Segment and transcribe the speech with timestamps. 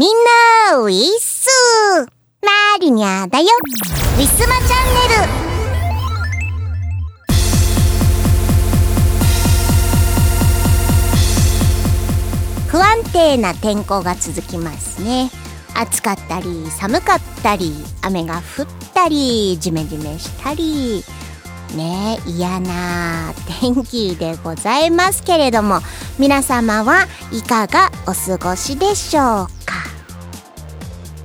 [0.00, 0.10] みん
[0.70, 1.46] な、ウィッス
[2.40, 3.48] マリニャだよ。
[4.16, 5.28] ウィスマチャンネル。
[12.68, 15.30] 不安定な天候が続きますね。
[15.74, 21.04] 暑かったり寒かったり雨が降ったりジメジメしたり。
[21.76, 25.80] ね嫌な天気でございますけれども
[26.18, 29.79] 皆様はいかがお過ごしでしょうか？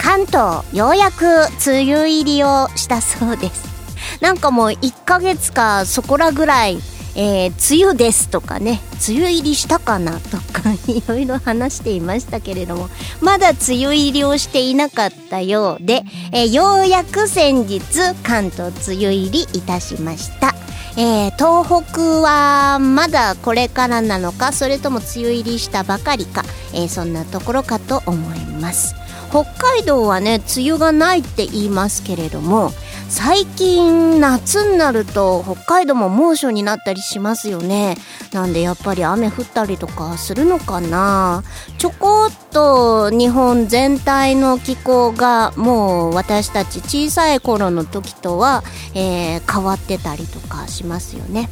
[0.06, 1.26] 関東ようやく
[1.68, 6.78] 梅雨入りをしたそうですなんかもう1ヶ月かそこらぐらい
[7.18, 12.90] えー、梅雨ですとかね梅雨入りしたかなとかいろいろ話していましたけれども
[13.22, 16.04] まだ梅雨入りをしていなかったようで、
[16.34, 17.82] えー、ようやく先日
[18.22, 20.54] 関東梅雨入りいたしました。
[20.98, 26.44] えー、東北はまだこれからなのかそれとも梅雨入りしたばかりか、
[26.74, 28.96] えー、そんなところかと思います
[29.36, 32.72] 北海道はね梅雨がないって言いますけれども
[33.10, 37.98] 最近夏になると北海道も猛暑になったりしますよね。
[38.32, 41.44] なんでやっぱり雨降ったりとかするのかな。
[41.78, 48.64] ちょこっと日本全体の気候がもう私たち小さい頃の時とは、
[48.96, 51.50] えー、変わってたりとかしますよね。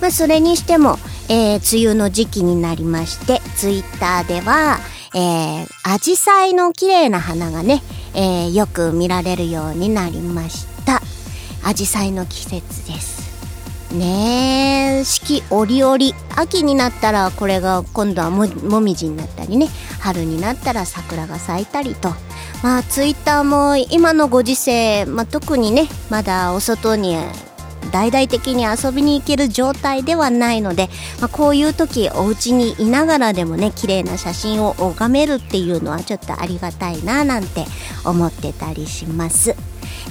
[0.00, 4.78] まあそれにしても、えー、梅雨の時期になりましてツイッターでは
[5.14, 7.82] えー、アジサイの綺麗な花がね、
[8.14, 11.00] えー、よく見られるようになりました。
[11.64, 13.20] アジサイの季節です。
[13.92, 15.96] ねえ四季折々
[16.36, 22.10] 秋になったらこれが今度はももみじになったりね春になったら桜が咲いたりと。
[22.62, 27.16] まあツイッターも今のご時世、まあ、特にねまだお外に
[27.90, 30.88] 大々的に遊びに行ける状態ではないので、
[31.20, 37.64] まあ、こういう時お家にいながらでもね綺麗な写真を拝めるっていうのはちょっとありがたいななんて
[38.04, 39.54] 思ってたりします。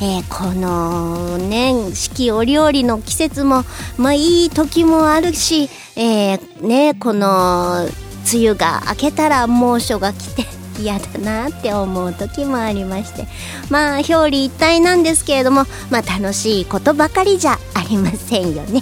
[0.02, 3.64] えー、このね四季折々の季節も
[3.98, 7.86] まあいい時もあるし、えー、ねこの
[8.32, 13.28] 梅雨が明けたら猛暑が来て嫌だなって思う時もありまして。
[13.70, 18.82] まあ表裏一体なんですけれどもまあ楽しいことばかりじゃありませんよね。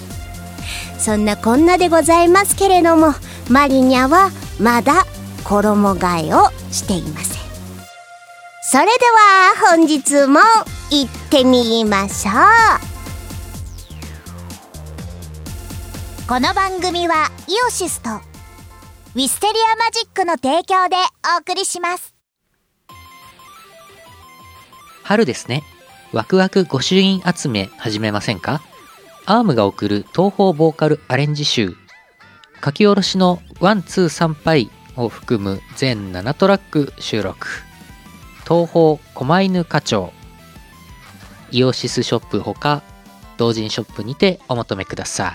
[0.98, 3.14] そんなこんなでございますけれども
[3.48, 5.06] マリニャはまだ
[5.44, 7.38] 衣替えをしていません。
[8.70, 10.40] それでは本日も
[10.90, 12.34] 行ってみましょう。
[16.28, 18.10] この番組はイオシスと
[19.18, 20.94] ウィステリアマジックの提供で
[21.36, 22.14] お送りします。
[25.02, 25.64] 春ですね。
[26.12, 28.62] ワクワク御朱印集め始めませんか？
[29.26, 31.74] ARMが送る東方ボーカルアレンジ集。
[32.64, 37.48] 書き下ろしのワンツー参拝を含む全7トラック収録。
[38.44, 40.12] 東方狛犬課長。
[41.50, 42.84] イオシスショップほか
[43.36, 45.34] 同人ショップにてお求めください。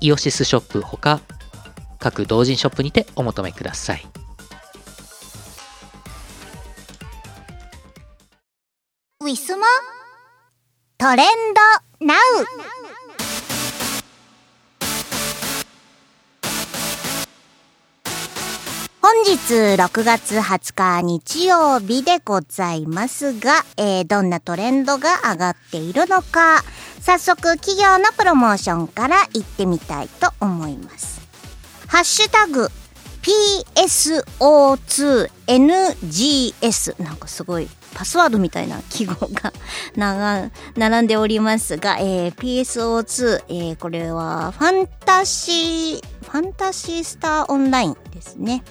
[0.00, 1.20] イオシスショップほか
[1.98, 4.06] 各同人ショップにてお求めください。
[9.20, 9.66] ウィスマ
[10.96, 11.26] トレン
[12.00, 12.18] ドナウ。
[19.12, 26.62] 本日6月20日日曜日でございますが、えー、どんなトレンドが上がっているのか、
[27.00, 31.28] 早速企業のプロモーションから行ってみたいと思います。
[31.88, 32.68] ハッシュタグ、
[34.38, 39.52] PSO2NGS なんかすごいパスワードみたいな記号が
[40.76, 48.62] 並んでおりますが、えー、PSO2、えー、これはファンタシー、ファンタシースターオンラインですね。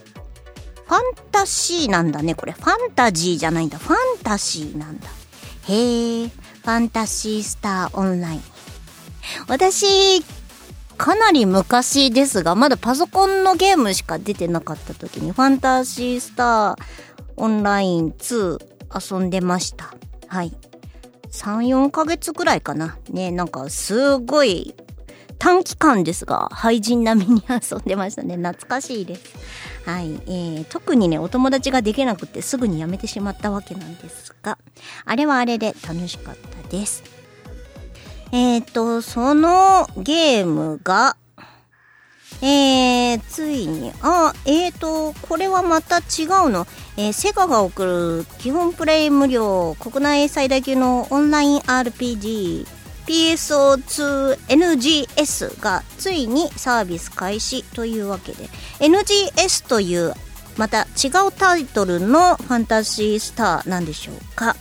[0.89, 1.01] ファン
[1.31, 2.51] タシーなんだね、これ。
[2.51, 3.77] ファンタジーじゃないんだ。
[3.77, 5.07] ファンタシーなんだ。
[5.67, 8.41] へえ、ファンタシースターオンライン。
[9.47, 10.23] 私、
[10.97, 16.75] かなり昔ですが、まだパソコンのゲームしか出てなかった時に、ファンタシースター
[17.37, 18.59] オンライン2
[19.11, 19.93] 遊んでました。
[20.25, 20.51] はい。
[21.29, 22.97] 3、4ヶ月くらいかな。
[23.11, 24.73] ね、なんかすごい
[25.37, 28.37] 短期間ですが、廃人並みに 遊んでましたね。
[28.37, 29.23] 懐かしいです。
[29.85, 30.13] はい。
[30.27, 34.57] えー、特にね、お友達ができなくてすぐにやめてしまったわけなんですが、
[35.05, 37.03] あれはあれで楽しかったです。
[38.31, 41.15] えっ、ー、と、そのゲームが、
[42.41, 46.67] えー、ついに、あ、えーと、これはまた違うの。
[46.95, 52.78] えー、セガが送る基本プレイ無料国内最大級のオンライン RPG
[53.09, 58.47] PSO2NGS がついにサービス開始というわけで
[58.79, 60.13] NGS という
[60.57, 64.55] また違うタイトルのファンタジースターなんでしょうか。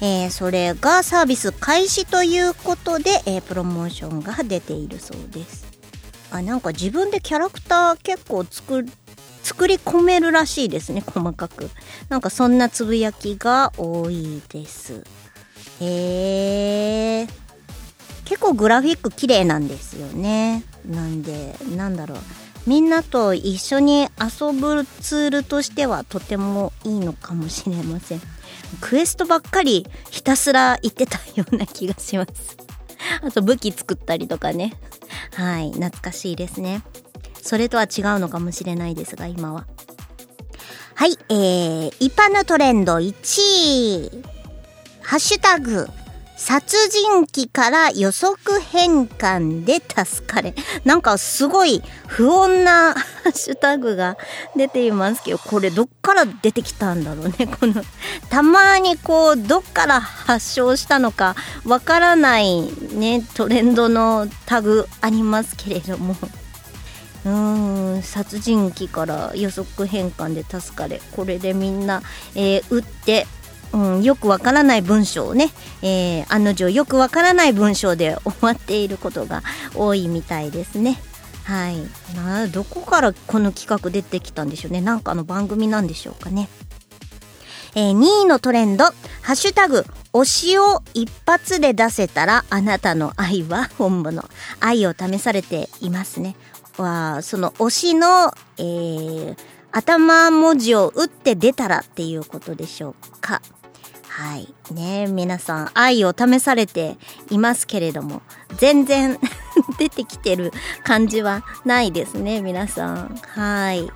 [0.00, 5.64] えー、それがサービス開始ということで、えー、プロモーションが出ているそうです。
[6.30, 8.86] あなんか自分でキャラクター結構作
[9.42, 11.68] 作り込めるらしいですね細かく。
[12.08, 15.04] なんかそんなつぶやきが多いです。
[15.80, 17.41] へえ
[18.24, 20.64] 結構グラフィック綺麗なんですよね。
[20.86, 22.18] なんでなんだろう。
[22.66, 28.20] みんなと一緒に遊ぶツールとしてはとてもいいのかもしれません。
[28.80, 32.56] クエストばっかりひたすら言ってたような気がします。
[33.20, 34.74] あと武器作ったりとかね。
[35.34, 36.82] はい懐かしいですね。
[37.42, 37.88] それとは違う
[38.20, 39.66] のかもしれないですが今は。
[40.94, 43.12] はいえー、一般のトレンド1
[44.06, 44.22] 位。
[45.00, 45.88] ハッシュタグ
[46.44, 50.56] 殺人鬼から予測変換で助かれ。
[50.84, 53.00] なんかすごい不穏なハ
[53.30, 54.16] ッシュタグが
[54.56, 57.46] 出ていますけど、これどっから出てきたんだろうね。
[57.46, 57.84] この、
[58.28, 66.16] たまにこう、どっから発症したのかわからないね、トレンドのタグありますけれども。
[67.24, 72.02] うーん殺人鬼から予測変換で助かれこれでみんな、
[72.34, 73.28] えー、打って
[73.72, 75.50] うん、よくわからない文章をね、
[75.82, 79.42] えー、案の定よくわからない文章で終わっていることが
[79.74, 81.00] 多いみたいですね。
[81.44, 81.78] はい。
[82.14, 84.80] などこからこの企画出てきたんでしょうね。
[84.80, 86.48] なんかの番組なんでしょうかね。
[87.74, 88.92] えー、2位のトレンド、ハ
[89.32, 94.28] ッシュタグ、推しを一発で出せたらあなたの愛は本物。
[94.60, 96.36] 愛を試されていますね。
[96.76, 99.36] は、その推しの、えー、
[99.72, 103.40] 頭文字を打って出たらっていうことでしょうか。
[104.14, 104.46] はい。
[104.74, 106.98] ね皆さん愛を試されて
[107.30, 108.20] いますけれども、
[108.58, 109.18] 全然
[109.78, 110.52] 出てきてる
[110.84, 113.20] 感じはないですね、皆さん。
[113.34, 113.90] はい。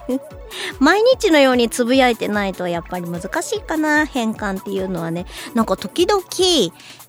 [0.80, 5.26] 毎日のようにつぶやいてないとやっぱり難しいかな、変換っていうのはね。
[5.52, 6.22] なんか時々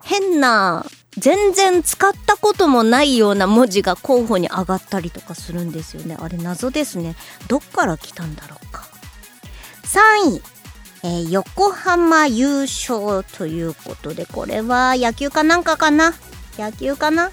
[0.03, 0.85] 変な、
[1.17, 6.17] 全然使ったこともないような文字が候補に上がったりとかするんですよね。
[6.19, 7.15] あれ謎ですね。
[7.47, 8.83] どっから来たんだろうか。
[9.85, 10.55] 3位。
[11.06, 16.16] えー、横浜優勝ということで、これは野球かなんかかな？
[16.57, 17.30] 野球かな？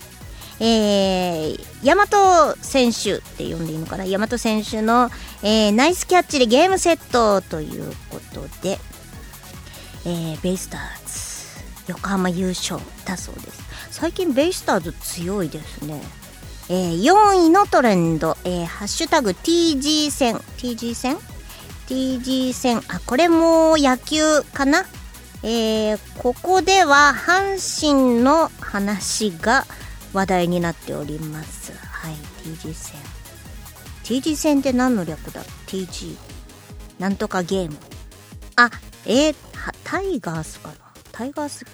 [0.61, 4.05] えー、大和選手って呼んでいいのかな？
[4.05, 5.11] 大和選手の、
[5.43, 8.79] えー、ナイスキャッチでゲームセットということで、
[10.05, 11.93] えー、ベイスターズ。
[11.93, 13.63] 横浜優勝だそうです。
[13.91, 16.03] 最近ベイスターズ強いですね。
[16.69, 20.37] えー、4位のトレンド、えー、ハッシュタグ TG 戦。
[20.59, 21.17] TG 戦？
[21.93, 24.87] TG 戦、あ、これも野球かな？
[25.43, 27.61] えー、ここでは阪
[27.93, 29.67] 神の話が
[30.15, 31.75] 話題になっております。
[31.77, 32.99] はい、TG 戦。
[34.05, 36.17] TG 戦って何の略だ ?TG。
[36.99, 37.77] なんとかゲーム。
[38.57, 38.71] あ、
[39.05, 39.35] えー、
[39.85, 40.75] タイガースかな？
[41.13, 41.67] タイガース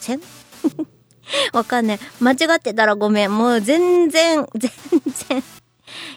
[0.00, 0.20] 戦？
[1.54, 2.00] わかんない。
[2.18, 3.38] 間違ってたらごめん。
[3.38, 4.72] もう全然、全
[5.28, 5.44] 然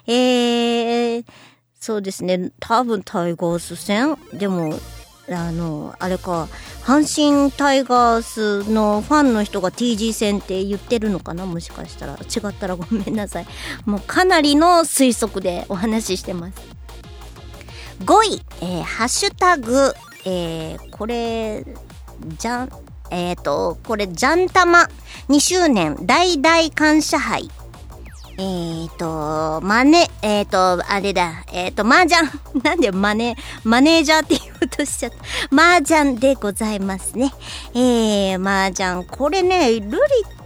[0.07, 1.25] えー、
[1.79, 2.51] そうですね。
[2.59, 4.17] 多分タイガース戦？
[4.33, 4.77] でも、
[5.29, 6.49] あの、あれか、
[6.83, 11.45] 阪神タイガースのファンの人が TG 戦って言ってるのかな？
[11.45, 12.13] もしかしたら。
[12.13, 13.47] 違ったらごめんなさい。
[13.85, 16.53] もうかなりの推測でお話ししてます。
[18.03, 19.93] 5位、えー、ハッシュタグ、
[20.25, 21.65] えー、これ、
[22.37, 22.69] じゃん、
[23.09, 24.89] えっ、ー、と、これ、ジャンタマ
[25.29, 27.49] 2周年大大感謝杯
[28.41, 32.21] えーと、マネ、えーと、あれだ、えーと、麻雀。
[32.63, 35.17] なんでマネ、マネージャーって言おうとしちゃった。
[35.51, 37.33] 麻雀でございますね。
[37.73, 39.03] えー、麻雀。
[39.03, 39.99] これね、ルリ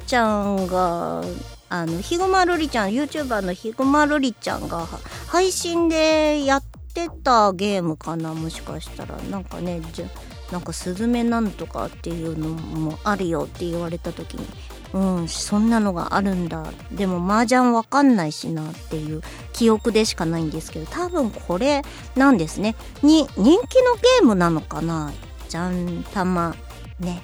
[0.08, 1.24] ちゃんが、
[1.70, 4.88] あの、ヒグマルリちゃん、YouTuber のヒグマルリちゃんが
[5.28, 6.64] 配信でやっ
[6.96, 9.18] てたゲームかな、もしかしたら。
[9.30, 10.08] なんかね、じゃ、
[10.52, 14.48] なんかスズメなんとかっていうのもあるよって言われた時に
[14.94, 16.72] うんそんなのがあるんだ。
[16.92, 19.22] でも麻雀わかんないしなっていう
[19.52, 21.82] 記憶でしかないんですけど多分これ
[22.16, 22.76] なんですね。
[23.02, 25.12] に人気のゲームなのかな？
[25.50, 26.56] じゃんたま
[27.00, 27.22] ね。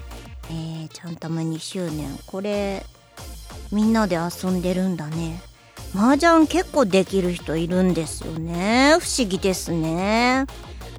[0.52, 2.10] えー、ちゃんたま2周年。
[2.26, 2.84] これ
[3.72, 5.42] みんなで遊んでるんだね。
[5.96, 8.96] 麻雀結構できる人いるんですよね。
[9.00, 10.46] 不思議ですね。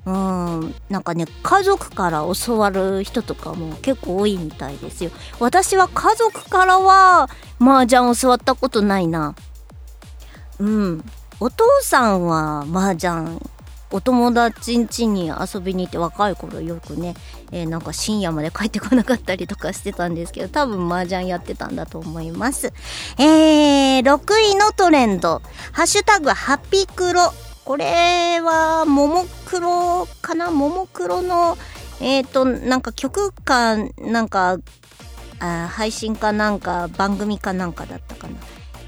[0.06, 5.10] うん、なんかね、家族から教わる人とかも結構多いみたいですよ。
[5.38, 7.28] 私は家族からは
[7.60, 9.34] 麻雀教わったことないな。
[10.58, 11.04] うん。
[11.38, 13.38] お父さんは麻雀、
[13.92, 17.14] お友達ん家に遊びに行って若い頃よくね、
[17.50, 22.72] えー、なんか深夜まで帰ってこなかったりとかしてたんですけど、多分麻雀やってたんだと思います。
[23.18, 25.42] えー、6位のトレンド、
[25.72, 27.32] ハッシュタグハピクロ
[27.70, 30.50] これは、ももクロかな？
[30.50, 31.56] ももクロの、
[32.00, 34.58] えっ、ー、と、なんか曲か、なんか、
[35.38, 38.34] あ配信かなんか、番組かなんかだったかな？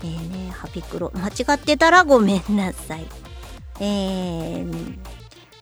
[0.02, 1.12] えーね、ハピクロ。
[1.14, 3.06] 間違ってたらごめんなさい。
[3.78, 4.98] えー、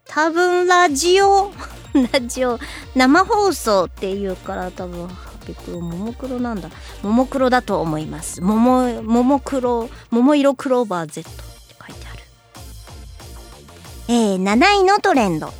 [0.06, 1.52] 多分ラジオ、
[2.14, 2.58] ラジオ、
[2.94, 6.70] 生放送っていうから多分、ハピクロ、ももクロなんだ。
[7.02, 8.40] ももクロだと思います。
[8.40, 11.50] もも、ももクロ、桃色クローバー Z。
[14.10, 15.52] えー、7位のトレンド。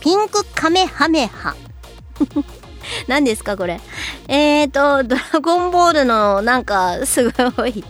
[0.00, 1.54] ピンクカメハメハ。
[3.06, 3.80] 何ですかこれ。
[4.26, 7.84] えーと、ドラゴンボールのなんかすごい、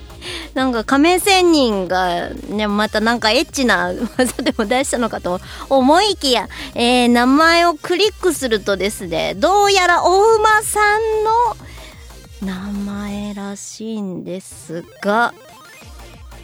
[0.52, 5.40] なんか仮面仙人がね、またなんかエッチな技でも出したのかと
[5.71, 11.25] 思いきや、えー、名前をクリックするとですね、どうやらお馬さん
[12.45, 15.33] の名前らしいんですが、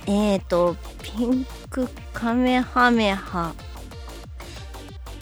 [0.07, 3.55] えーと、ピンクカメハメハ。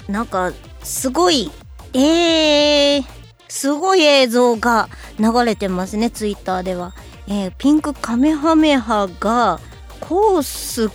[0.08, 1.50] なんか、すごい、
[1.92, 3.04] えー、
[3.48, 4.88] すごい映像が
[5.18, 6.94] 流れてますね、ツイッターでは。
[7.28, 9.58] えー、ピンクカメハメハが
[10.00, 10.90] コース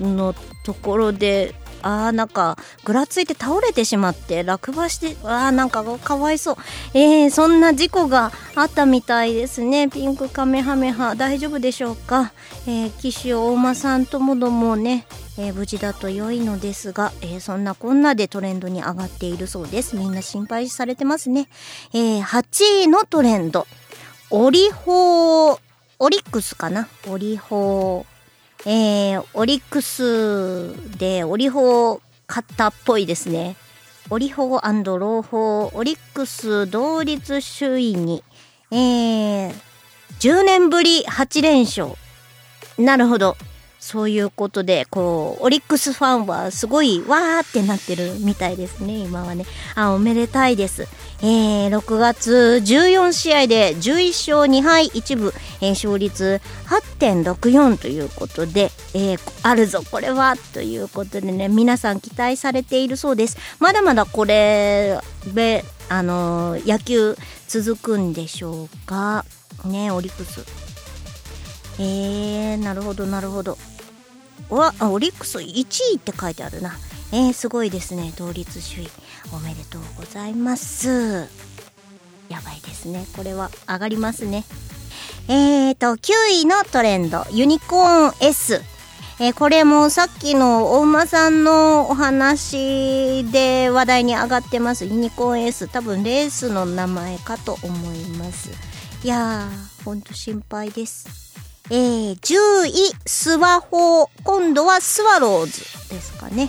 [0.00, 6.56] のところであーなんかぐらついて倒れてしまって落馬してあーなんかかわいそう
[6.94, 12.32] えー、そんな事故があったみたいですねピンクカメハメハ大丈夫でしょうか、
[12.66, 15.06] えー、騎手大間さんともどもね
[15.40, 19.94] えー、無事だと良いのですが、えー、そんなこんなでトレンドに上がっているそうです。
[19.94, 21.48] みんな心配されてますね。
[21.94, 23.68] えー、8位のトレンド。
[24.30, 25.60] オリホー、
[26.00, 26.88] オリックスかな？
[27.08, 28.17] オリホー。
[28.66, 33.56] えー、オリックスでオリホー買ったっぽいですね。
[34.10, 38.24] オリホーローホー、オリックス同率首位に、
[38.70, 39.52] えー、
[40.20, 41.92] 10年ぶり8連勝。
[42.78, 43.36] なるほど。
[43.80, 49.46] そういうことで、こう、オリックスファンはすごいわーってなってるみたいですね、今はね。
[49.76, 50.88] あ、おめでたいです。
[51.22, 63.36] えー、6月14試合で11勝2敗1分、えー、勝率8.64ということで、えー、あるぞ、これは、ということでね、皆さん期待されているそうです。
[63.58, 64.98] まだまだこれ、
[65.34, 67.16] で、あのー、野球
[67.46, 69.24] 続くんでしょうか？
[69.64, 70.67] ね、オリックス。
[71.78, 73.58] えー、なるほど、なるほど。
[74.50, 75.44] わオリックス1
[75.92, 76.72] 位って書いてあるな。
[77.12, 78.12] えー、すごいですね。
[78.16, 78.90] 同率首位。
[79.32, 81.28] おめでとうございます。
[82.28, 83.06] やばいですね。
[83.16, 84.44] これは上がりますね。
[85.28, 87.24] えーと9位のトレンド。
[87.30, 88.62] ユニコーン S
[89.20, 94.84] えー、これもさっきのお馬さんのお話で話題に上がってます。
[94.84, 98.50] ユニコーン S 多分レースの名前かと思います。
[99.02, 101.27] いやーほんと心配です。
[101.70, 102.72] えー、10位、
[103.04, 104.08] スワホー。
[104.24, 106.48] 今度はスワローズですかね。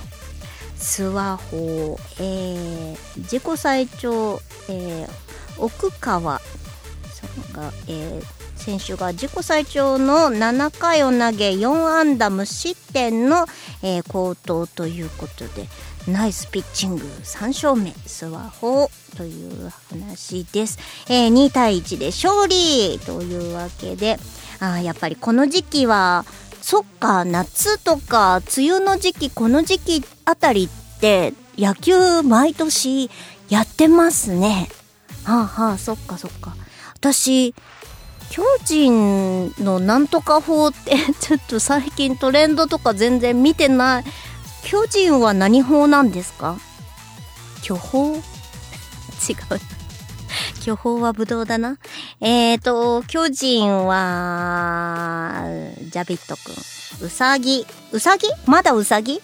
[0.78, 1.98] スワホー。
[2.20, 5.10] えー、自己最長、えー、
[5.58, 8.24] 奥川さんが、えー、
[8.56, 13.46] 選手が自己最長の7回を投げ4安打無失点の、
[13.84, 15.68] えー、好投ということで
[16.08, 24.18] ナイスピッチング3勝目スワホーという話です、えー、2対1で勝利というわけで
[24.60, 26.26] あやっぱりこの時期は
[26.62, 30.66] そっか夏とか梅雨の時期この時期あたり
[30.98, 33.10] って野球毎年
[33.50, 34.70] やってますね。
[35.24, 36.56] はあはあそっかそっか。
[36.96, 37.54] 私
[38.30, 44.04] 巨人のなんとか法ってちょっと最近トレンドとか全然見てない。
[44.64, 46.58] 巨人は何法なんですか？
[47.64, 48.18] 巨峰
[49.28, 49.60] 違う。
[50.64, 51.78] 巨峰はブドウだな。
[52.22, 55.44] えーと巨人は
[55.92, 59.22] ジャビットくんうさぎうさぎまだうさぎ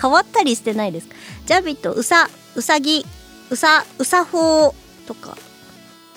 [0.00, 1.14] 変わったりしてないですか？
[1.46, 3.06] ジャビットうさうさぎ
[3.50, 4.74] うさうさ法
[5.06, 5.36] とか。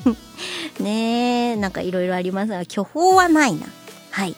[0.80, 3.68] ねえなんかいろいろありますが巨峰はないな。
[4.10, 4.36] はい。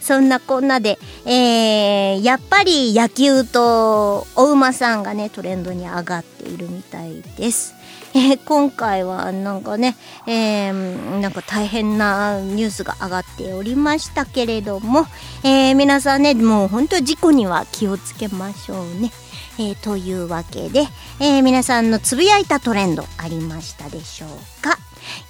[0.00, 7.74] そんなこんなで、えー、やっぱり野球とお馬さんがねトレンドに上がっているみたいです。
[8.12, 15.06] えー、今回はなんかね、えー、なんか大変なニュースが上がっておりましたけれども、
[15.44, 19.12] えー、皆さんね、もう本当事故には気をつけましょうね。
[19.58, 20.88] えー、というわけで、
[21.20, 24.30] えー、皆さんのつぶやいたトレンドありましたでしょう
[24.62, 24.78] か？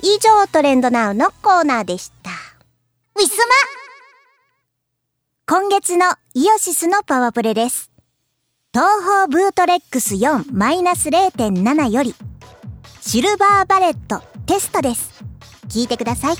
[0.02, 2.30] 以上トレンドナウのコーナーでした。
[3.16, 3.54] ウィスマ
[5.46, 7.90] 今月のイオシスのパワープレです。
[8.72, 12.14] 東方ブートレッグス4-0.7より
[13.10, 15.24] シルバーバレットテストです。
[15.66, 16.36] 聞いてください。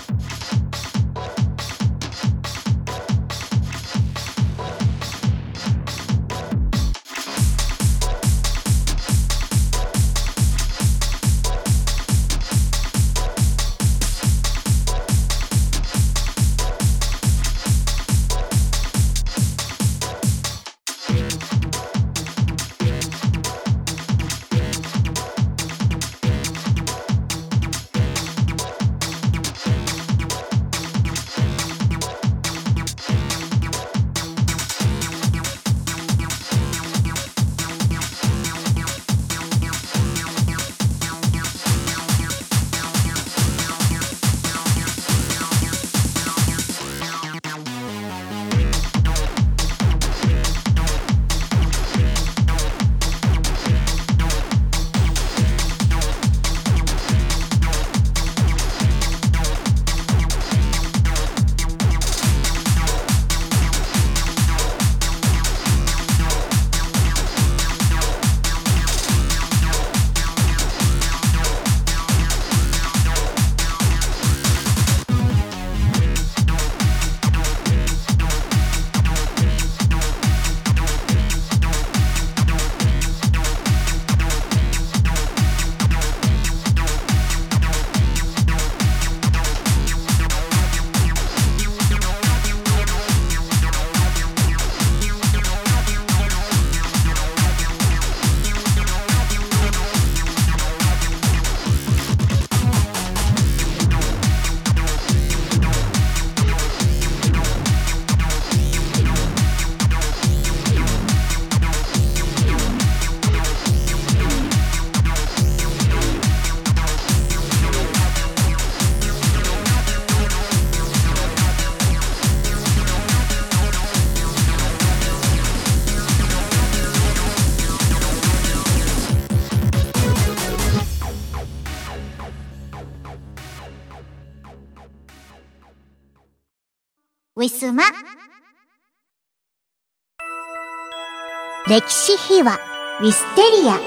[141.70, 142.58] 歴史秘話
[143.00, 143.78] ウィステリア。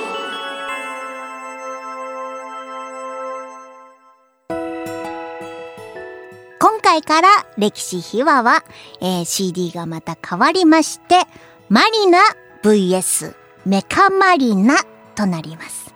[6.61, 8.63] 今回から歴史秘話は、
[9.01, 11.23] えー、CD がまた変わりまして
[11.67, 12.19] マリナ
[12.61, 14.77] VS メカマリナ
[15.15, 15.93] となります。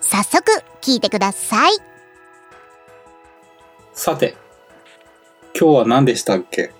[0.00, 1.74] 早速聞いてください。
[3.92, 4.34] さて
[5.56, 6.72] 今日は何でしたっけ？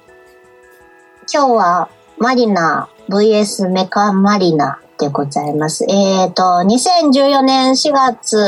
[1.33, 5.85] 今日はマリナ VS メカマリナでございます。
[5.88, 8.38] えっ、ー、と、2014年4月、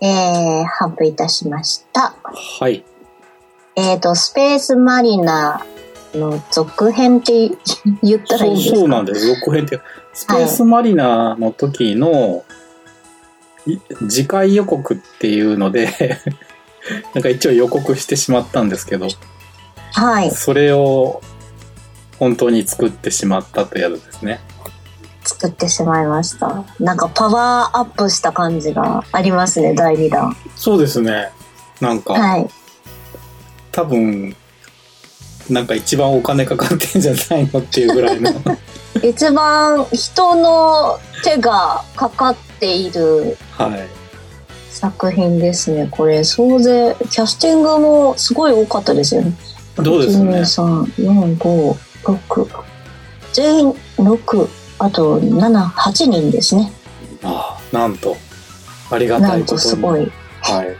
[0.00, 2.16] えー、発布いたしました。
[2.24, 2.84] はい。
[3.76, 5.64] えっ、ー、と、スペースマリナ
[6.14, 7.50] の続編って
[8.02, 8.76] 言ったらいいですか？
[8.76, 9.24] そうなんです。
[9.36, 9.80] 続編って。
[10.14, 12.42] スペースマリナの時の、は
[13.66, 13.78] い、
[14.08, 16.18] 次回予告っていうので
[17.14, 19.06] なんか一応予告してしまったんですけど、
[19.92, 20.30] はい。
[20.32, 21.22] それを
[22.20, 24.40] 本当に作ってしまったというですね。
[25.24, 26.64] 作ってしまいました。
[26.78, 30.36] なんかパワーアップした感じがありますね、第2弾。
[30.54, 31.30] そうですね。
[31.80, 32.48] なんか、はい、
[33.72, 34.36] 多分、
[35.48, 38.30] なんか一番お金かかってんじゃないのっていうぐらいの
[39.02, 43.36] 一番人の手がかかっている。
[43.52, 43.88] はい。
[44.70, 45.88] 作品ですね。
[45.90, 49.32] これ、総勢、キャスティングもすごい多かったですよね。
[49.76, 50.44] そうですね。
[52.04, 52.62] 1、2、3、4、5、6。
[53.32, 56.72] 全員6、あと7、8人ですね。
[57.22, 58.16] ああ、なんと。
[58.90, 60.10] ありがたないんことすごい。
[60.40, 60.76] はい。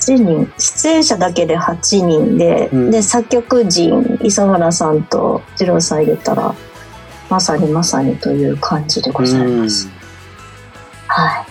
[0.00, 6.54] 8人、出演者だけで8人で、うんで、作曲人、磯村さんと二郎さん入れたら、
[7.28, 9.86] まさにまさにという感じでございます。
[9.86, 10.00] うん
[11.10, 11.46] はい。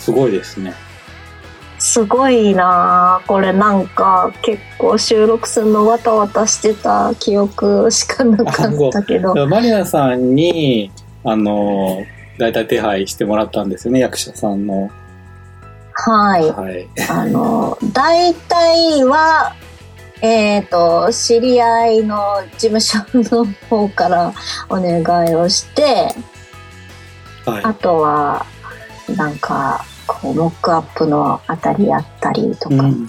[0.00, 0.72] すごいですね。
[1.78, 9.46] すごいなあこれなんか結構収録するのわたわたしてた記憶しかなかったけど。
[9.46, 10.90] マリナさんに、
[11.24, 12.04] あの、
[12.38, 14.90] 大体手配してもらったんですよね、役者さんの。
[15.92, 16.50] はい。
[16.50, 16.88] はい。
[17.10, 19.54] あの、大体は、
[20.20, 24.32] えっ、と、知り合いの事務所の方から
[24.68, 26.14] お願いをして、
[27.44, 27.64] はい。
[27.64, 28.46] あとは、
[29.16, 33.08] なんか、こう、モックアップのあたりやったりとか、うん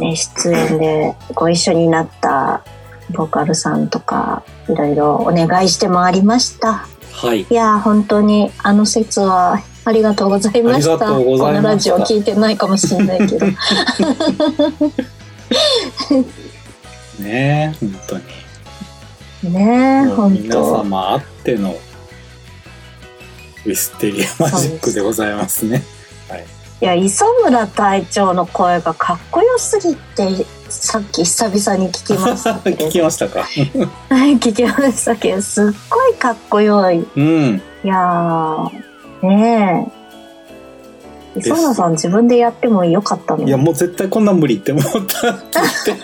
[0.00, 2.62] ね、出演でご一緒になった
[3.10, 6.86] ボーカルさんとか、いろいろお願いして回りました。
[7.12, 7.42] はい。
[7.42, 10.96] いやー、本当にあの説はありがとうございました。
[10.96, 13.46] したこのラジオ聞いてないかもしれないけど。
[17.20, 18.24] ねえ、本当に。
[19.52, 20.78] ねえ、本皆当。
[20.78, 21.74] 様あっての
[23.66, 25.82] ウィステリアマジックでございますね。
[26.80, 33.40] いや、磯村隊長の声がかっこよすぎて、さっき久々に聞きました 聞きましたか？
[33.42, 37.04] はい、聞きましたけど、すっごいかっこよい。
[37.16, 37.62] うん。
[37.84, 39.90] いやー、ね
[41.36, 41.38] え。
[41.40, 43.46] 磯村さん自分でやってもよかったの？
[43.46, 45.10] いや、もう絶対こんなん無理って思ったって
[45.86, 45.98] 言っ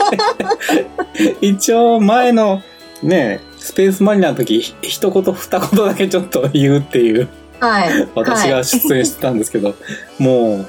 [1.40, 1.40] て。
[1.46, 2.60] 一応前の
[3.02, 7.28] ね、スペースマリナの時、一言二言だけちょっと言うっていう、
[7.60, 8.08] はい。
[8.14, 9.74] 私が出演してたんですけど、
[10.18, 10.66] もう、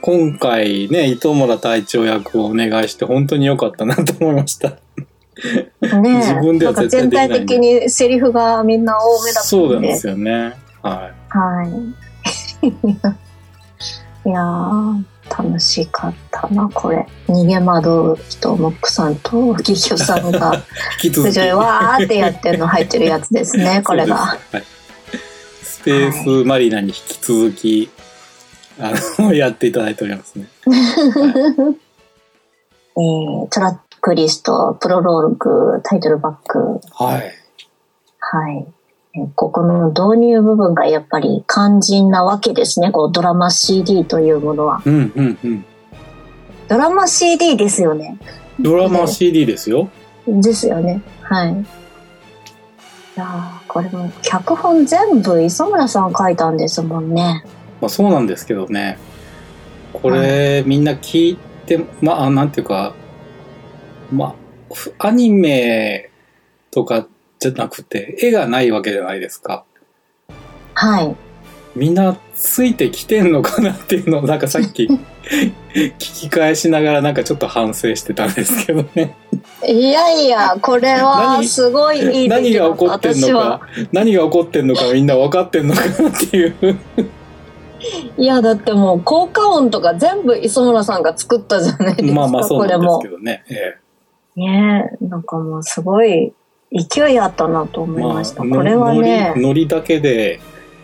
[0.00, 4.68] 今回ね、糸村隊長役をお願いして本当に良かったなと思いました。
[4.68, 4.74] は
[5.98, 9.88] い、ねえ自分では絶対全体的にセリフがみんな多めだったそうなんんで。
[9.88, 10.54] ですよね。
[10.82, 12.68] ははい。
[14.28, 17.06] いやー、楽しかったな、これ。
[17.28, 20.62] 逃げ惑う人、モックさんとギキョさんが、
[21.00, 21.38] き続き。
[21.38, 24.16] わーってやってるの入ってるやつですね、これが。
[24.16, 24.62] はい。
[25.78, 27.88] スペースマリナに引き続き、
[28.80, 30.48] あの、やっていただいておりますね。
[32.96, 37.32] えー、トラックリスト、プロローグ、タイトルバック、はい。
[38.18, 38.66] はい。
[39.14, 44.82] えーここの導入部分がやっぱり肝心なわけですね、こうドラマ CD というものは。
[44.84, 45.64] うんうんうん。
[46.68, 48.18] ドラマ CD ですよね。
[48.58, 49.88] ドラマ CD ですよ。
[50.26, 51.00] ですよね。
[51.22, 51.52] はい。
[51.52, 51.54] い
[53.16, 57.44] やーこれも脚本全部磯村さん書いたんですもんね。
[57.80, 58.98] まあそうなんですけどね。
[59.92, 62.94] これ、みんな聞いて、まあ、なんていうか、
[64.12, 64.34] まあ、
[64.74, 66.10] ふアニメ
[66.70, 67.06] とか
[67.38, 69.64] じゃなくて、絵がないわけじゃないですか。
[70.74, 71.16] はい。
[71.74, 74.88] みんなついてきてんのかなっていうのをなんかさっき
[75.72, 79.14] 聞き返しながらなんかちょっと反省してたんですけどね。
[79.66, 81.44] いやいや、これは何？
[81.46, 83.60] すごいいい出何が起こってんのか？、
[83.92, 86.54] 何が起こってんのかみんな分かってんのかなっていう。
[88.16, 92.14] いや、だってもう効果音とか全部磯村さんが作ったじゃないですか。
[92.14, 93.16] まあまあそうこれもなんですけ。
[93.16, 93.44] どね。
[93.50, 93.78] え
[94.40, 96.32] ねえ、なんかもうすごい
[96.72, 98.42] 勢いあったなと思いました。
[98.44, 100.38] これはねノ、リだけで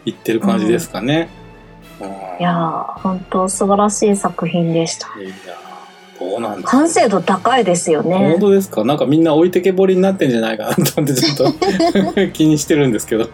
[0.04, 1.28] 言ってる感じですかね。
[1.38, 1.44] うん
[2.40, 5.06] いやー、本当素晴らしい作品でした。
[5.20, 5.30] いや
[6.30, 8.40] どうなんだ完成度高いですよね本。
[8.40, 8.84] 当ですか？
[8.84, 11.52] なんかみんな置いてけぼりになってんじゃないかなと思ってちょっ
[12.14, 13.26] と 気にしてるんですけど。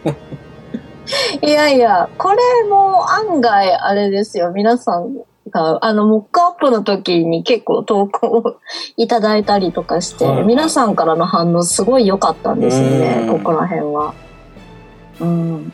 [1.43, 2.37] いやいや、これ
[2.69, 4.53] も案外あれですよ。
[4.53, 5.17] 皆さん
[5.51, 8.57] が、あの、モックアップの時に結構投稿を
[8.97, 14.15] いただいたりとかして、はい皆さんからの反応すごい良かったんですよね、うんここら辺は。
[15.21, 15.73] うん。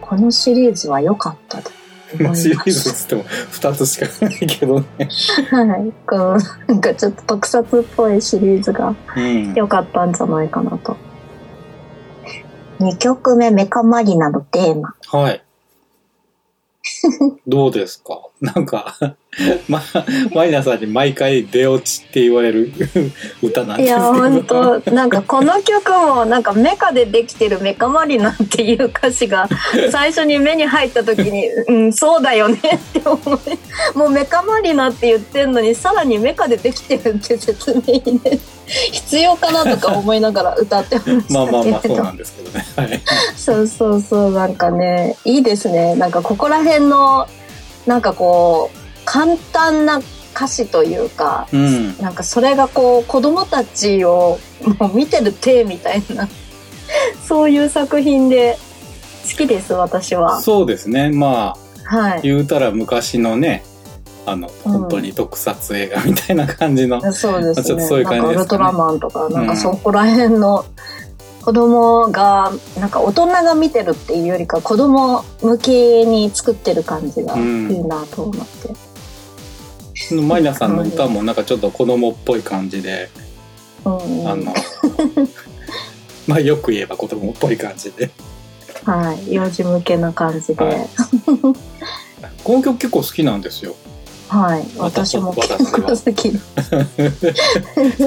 [0.00, 1.78] このシリーズは良かったと思
[2.18, 5.08] いまシリーズしっつっても2つしかないけどね。
[5.50, 5.56] た。
[5.56, 5.92] はい。
[6.06, 9.54] この、なんかちょっと特撮っぽいシリーズがうん。
[9.54, 10.96] 良かったんじゃないかなと。
[12.80, 14.94] 2曲目、メカマリナのテーマ。
[15.08, 15.42] はい。
[17.46, 18.20] どうですか？
[18.42, 18.96] なんか、
[19.68, 19.80] ま、
[20.34, 22.72] マイナさんに毎回出落ちって言われる
[23.40, 24.62] 歌なんいや、ですけど。
[24.62, 29.48] 本当なんかこの曲も、なんかメカでできてるメカマリナっていう歌詞が
[29.92, 41.34] 最初に目に入った時に、うん、そうだよねって思い、もうメカマリナって言ってんのに、さらにメカでできてるって説明にね、必要かなとか思いながら歌ってましたけれど。
[41.34, 42.64] まあまあまあ、そうなんですけどね。
[42.76, 43.02] はい。
[43.36, 45.94] そうそうそう、なんかね、いいですね。
[45.94, 47.28] なんかここら辺の、
[47.86, 50.00] なんかこう、簡単な
[50.34, 51.98] 歌詞というか、うん。
[51.98, 54.38] なんかそれがこう子供たちを
[54.78, 56.28] もう見てる体みたいな
[57.26, 58.58] そういう作品で
[59.30, 61.10] 好きです私はそうですね。
[61.10, 63.64] まあ、はい言うたら昔のね、
[64.26, 67.00] あの、うん本当に特撮映画みたいな感じの。
[67.12, 70.64] そうですねちょっとそういう感じですかねウルトラマンとかなんうんかそこら辺の
[71.42, 83.10] 子供がなんか大人が見てるっていうよりか子供向けに作ってる感じがいいなと思って、マイナさんの歌もなんかちょっと子供っぽい感じで、
[83.84, 84.28] うん。
[84.28, 84.54] あの、
[86.28, 88.10] まあよく言えば子供っぽい感じで。
[88.84, 89.32] はい。
[89.32, 90.82] 幼児向けな感じで、ははい。
[90.86, 90.86] い、
[92.44, 93.74] この曲結構好きなんですよ。
[94.78, 95.96] 私も結構好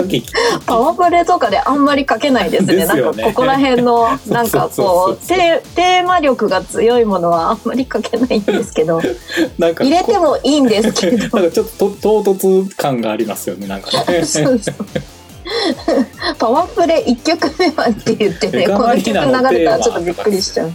[0.07, 0.23] き
[0.65, 2.75] パワープレとかであんまり書けないですね。
[2.77, 3.23] ですよね。
[3.23, 4.85] なんかここら辺の なんかそう。
[4.85, 9.01] こそうテーマ力が強いものはあんまり書けないんですけど。
[9.59, 11.17] なんか入れてもいいんですけど。
[11.39, 14.23] なんかちょっとと唐突感がありますよねなんかね。
[14.25, 14.75] そうそう。
[16.39, 20.71] パワープレ1曲目はって言ってねこの曲流れたらちょっとびっくりしちゃう。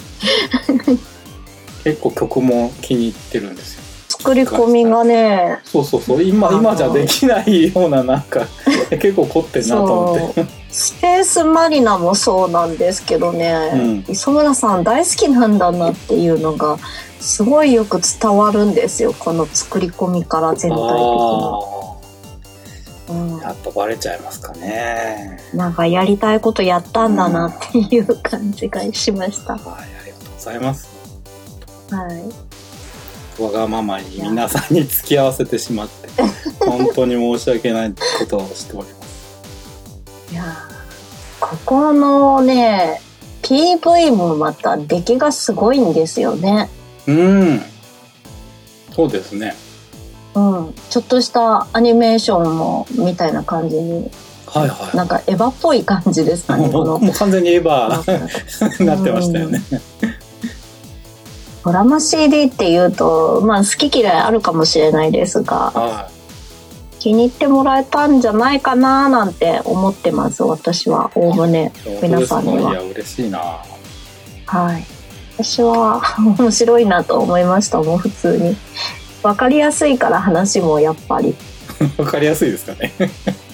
[1.82, 3.80] 結構曲も気に入ってるんですよ
[4.20, 5.59] 作り込みがね。
[5.64, 6.22] そうそうそう。
[6.22, 8.46] 今今じゃできないようななんか
[8.90, 10.44] 結構凝ってんなと思って。
[10.70, 14.04] スペースマリナもそうなんですけどね、うん。
[14.09, 16.78] 磯村さん大好きなんだなっていうのが
[17.18, 19.14] すごいよく伝わるんですよ。
[19.18, 20.85] この作り込みから全体的
[23.12, 23.40] に、うん。
[23.40, 25.40] やっぱバレちゃいますかね。
[25.54, 29.54] なんかやりたいことやったんだなっていう感じがしました。
[29.54, 29.62] はい
[30.00, 30.88] ありがとうございます。
[31.90, 32.49] はい。
[33.44, 36.09] わがままに皆さんに付き合わせてしまって
[36.64, 40.70] 本当に申し訳ないことをしておりますいやー
[41.40, 43.00] ここのね、
[43.42, 46.68] PV もまた出来がすごいんですよね。
[47.09, 47.62] うん
[48.94, 49.57] そうですね
[50.35, 50.74] うん。
[50.90, 54.11] ちょっとしたアニメーションもみたいな感じに、
[54.46, 56.68] はいはいなんかエヴァっぽい感じですかね。
[56.68, 59.62] もう完全にエヴァな ってましたよね。
[61.64, 66.11] ドラマ CD っていうと、まあ好き嫌いあるかもしれないですが、は
[67.01, 71.73] 気に入ってもらえたんじゃないかななんて思ってます、私は、おおむね。
[71.87, 72.03] い。
[72.03, 73.40] 皆さんにはいや嬉しいな。
[74.46, 74.85] はい。
[75.42, 78.57] 私は面白いなと思いました、もう普通に。
[79.23, 81.35] わかりやすいから話もやっぱり。
[81.96, 82.92] わかりやすいですかね。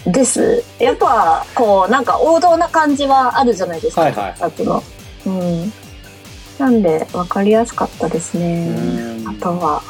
[0.06, 0.64] です。
[0.78, 4.82] やっぱ、こう、なんか王道な感じはあるじゃないですか、はいはい特撮の。
[5.26, 5.72] うん。
[6.58, 8.68] なんで、わかりやすかったですね。
[8.68, 9.82] うんあとは、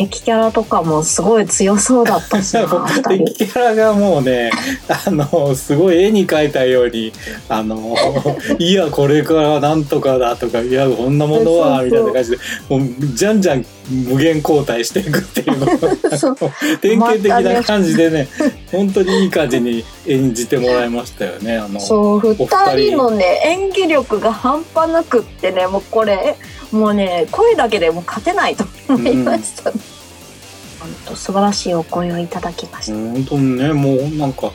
[0.00, 3.34] 敵キャラとかもすごい強そうだったしな、 二敵人。
[3.34, 4.50] キャラがもうね、
[4.88, 7.12] あの、すごい絵に描いたように、
[7.50, 7.94] あの、
[8.58, 12.38] いや、これからなんとかだとか、いや、こんなものは、みたいな感じで、
[12.70, 12.80] もう、
[13.14, 15.66] じゃんじゃん無限交代していくっていうの
[16.16, 16.36] そう
[16.80, 18.28] 典型的な感じでね、
[18.70, 21.58] 本当にいい感じに演じてもらいましたよね。
[21.58, 26.36] あの、そう、二お二人人のね、演技力が半端なくってね、もうこれ、
[26.72, 29.70] もうね、声だけでもう勝てないと思いました。
[29.70, 29.80] 本
[31.06, 32.94] 当素晴らしいお声をいただきました。
[32.94, 34.52] 本当にねもうなんか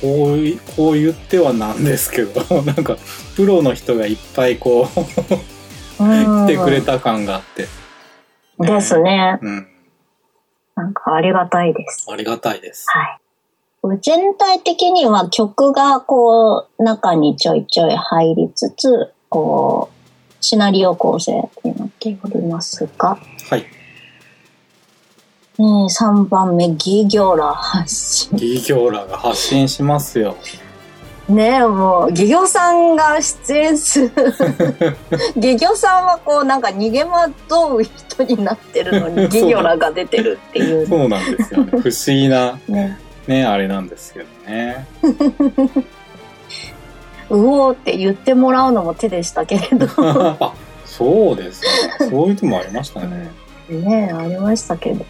[0.00, 2.96] こういこう言ってはなんですけど なんか
[3.36, 4.88] プロの人がいっぱいこ
[5.98, 7.66] ううん来てくれた感があって、
[8.58, 9.38] ですね。
[9.42, 9.66] うん、
[10.74, 12.06] なんかありがたいです。
[12.10, 12.86] ありがたいです。
[12.88, 13.18] はい。
[14.00, 19.95] 全体的には曲がこう中にちょいちょい入りつつ、こう、
[20.40, 21.32] シナリオ構成
[21.64, 23.18] になっておりますが、
[23.50, 23.66] はい
[25.58, 28.36] えー、3番目、ギギョラ発信。
[28.36, 30.36] ギギョーラが発信しますよ。
[31.30, 34.12] ねえ、もう、ギギョさんが出演する。
[35.36, 37.32] ギギョさんはこう、なんか逃げ惑
[37.78, 40.86] う人になってるのに、 ギギョラが出てるっていう。
[40.86, 41.70] そうなんですよね。
[41.70, 44.86] 不思議なね、ねあれなんですけどね。
[47.30, 49.86] うおーって言ってもらうのも手でしたけれど。
[50.40, 52.08] あそうですね。
[52.10, 53.30] そういう手もありましたね。
[53.68, 55.04] ねえ、ありましたけど。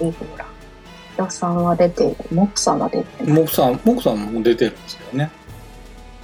[0.00, 0.44] ギギョラ。
[0.44, 0.50] ギ
[1.16, 2.16] ギョさんは出てる。
[2.32, 3.32] モクさんは出てる。
[3.32, 5.30] モクさんモクさんも出てるんですけどね。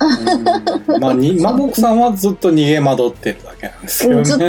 [0.00, 4.24] うんまあ、に、マ モクさんはずっと逃げ惑ってるだけなんですけどね。
[4.24, 4.44] ずっと、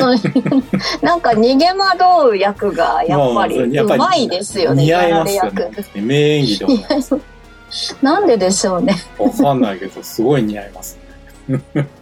[1.05, 6.01] なんか逃げ惑う役がやっぱりうまいですよね、似合いますよね役。。
[6.01, 7.30] 名演技でございます。
[8.01, 8.95] なんででしょうね。
[9.17, 10.97] わかんないけど、すごい似合います。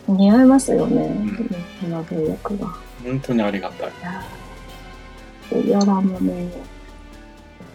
[0.08, 1.28] 似合いますよね、ん
[1.82, 2.68] 逃げ惑う役が。
[3.04, 5.70] 本当にありがたい。
[5.70, 6.50] やらもね。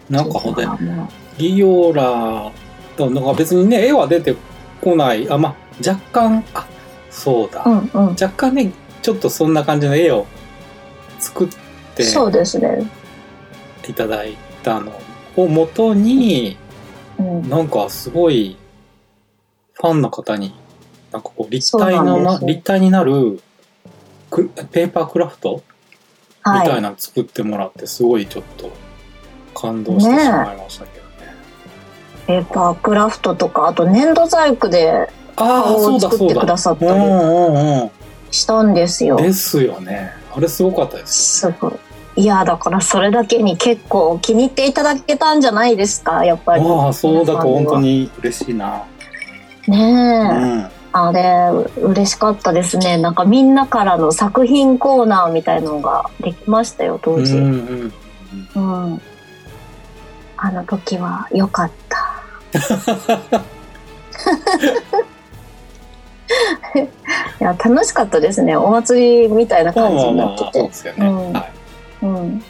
[0.09, 2.51] なんかほんでや、らもギオラ
[2.95, 4.35] と、なんか別にね、絵は出て
[4.81, 5.29] こない。
[5.29, 5.55] あ、まあ、
[5.85, 6.67] 若干、あ、
[7.09, 7.63] そうだ。
[7.65, 8.07] うんうん。
[8.09, 10.25] 若干ね、ちょっとそんな感じの絵を
[11.19, 11.47] 作っ
[11.95, 12.89] てそうですね。
[13.87, 14.99] いただいたの
[15.35, 16.57] を元に、
[17.19, 17.49] うん。
[17.49, 18.57] なんかすごい
[19.73, 20.53] ファンの方に、
[21.11, 23.39] なんかこう立体のな、立体になる
[24.29, 25.63] クペーパークラフト
[26.45, 28.71] みたいはなの作ってもらって、すごいちょっと
[29.53, 31.11] 感動してしまいましたけどね。
[32.23, 32.27] い。
[32.27, 37.91] ペーパークラフトとか、あと粘土細工でああ、顔を作ってくださったり。
[38.31, 39.17] したんですよ。
[39.17, 40.11] ですよね。
[40.33, 41.39] あれすごかったです。
[41.39, 41.73] すごい。
[42.17, 46.63] いや、だからそれだけに結構気に入っていただけたんじゃないですか、やっぱり。
[46.65, 48.01] ああ、そうだと本当に。
[48.01, 48.83] に嬉しいな。
[49.67, 49.81] ねえ。
[49.81, 50.69] うん。
[50.93, 51.49] あれ、
[51.81, 52.97] 嬉しかったですね。
[52.97, 57.35] なんかみんなからの作品コーナーみたいなのができましたよ、当時。
[57.35, 57.93] うん
[58.55, 58.91] うん。
[58.91, 59.01] うん。
[60.37, 61.97] あの時は良かった。
[67.39, 68.55] いや、楽しかったですね。
[68.55, 70.59] お祭りみたいなまあ感じになまあまあ、ってて。
[70.59, 71.07] そうですよね。
[71.07, 71.54] うんはい。
[72.05, 72.29] うん。
[72.29, 72.41] なん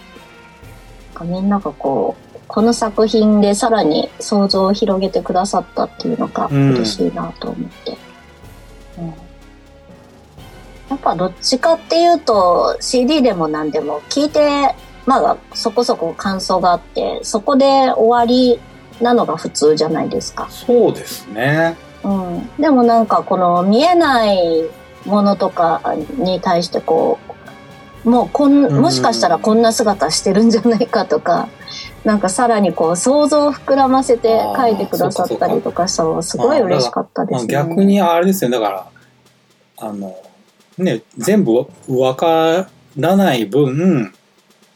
[1.14, 7.98] かみんながこう、この作品でさらに想像を広げてくださったっていうのがうん嬉しいなと思って。
[9.00, 9.14] うん
[10.88, 18.60] やっぱどっちかっていうと CD でも何でも聞いて、まあそこそこ感想があって、そこで終わり
[19.02, 20.48] なのが普通じゃないですか。
[20.50, 21.76] そうですね。
[22.04, 22.50] うん。
[22.60, 24.38] でもなんかこの見えない
[25.06, 25.82] ものとか
[26.18, 27.35] に対してこう、
[28.06, 31.50] もうこん、うんもしかしたらこんな姿してるんじゃないかとか、
[32.04, 37.54] なんかさらにこう想像を膨らませて書いてくださったりとかしたのがすごい嬉しかったでまあ、すね。
[37.54, 38.88] 逆にあれですよだから
[39.78, 40.16] あの
[40.78, 44.14] ね全部わからない分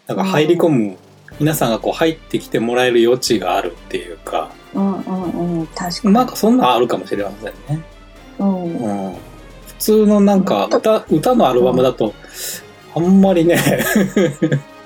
[0.08, 0.98] なんか入り込む、
[1.40, 6.14] 皆さんがこう入ってきてもらえる余地があるっていうかうんうんうん、確かに。
[6.14, 7.44] なんかそんなんあるかもしれません
[7.78, 7.84] ね。
[8.40, 8.64] うん。
[8.64, 9.14] うん、
[9.68, 12.14] 普通のなんか歌歌のアルバムだと
[12.96, 13.58] あんまりね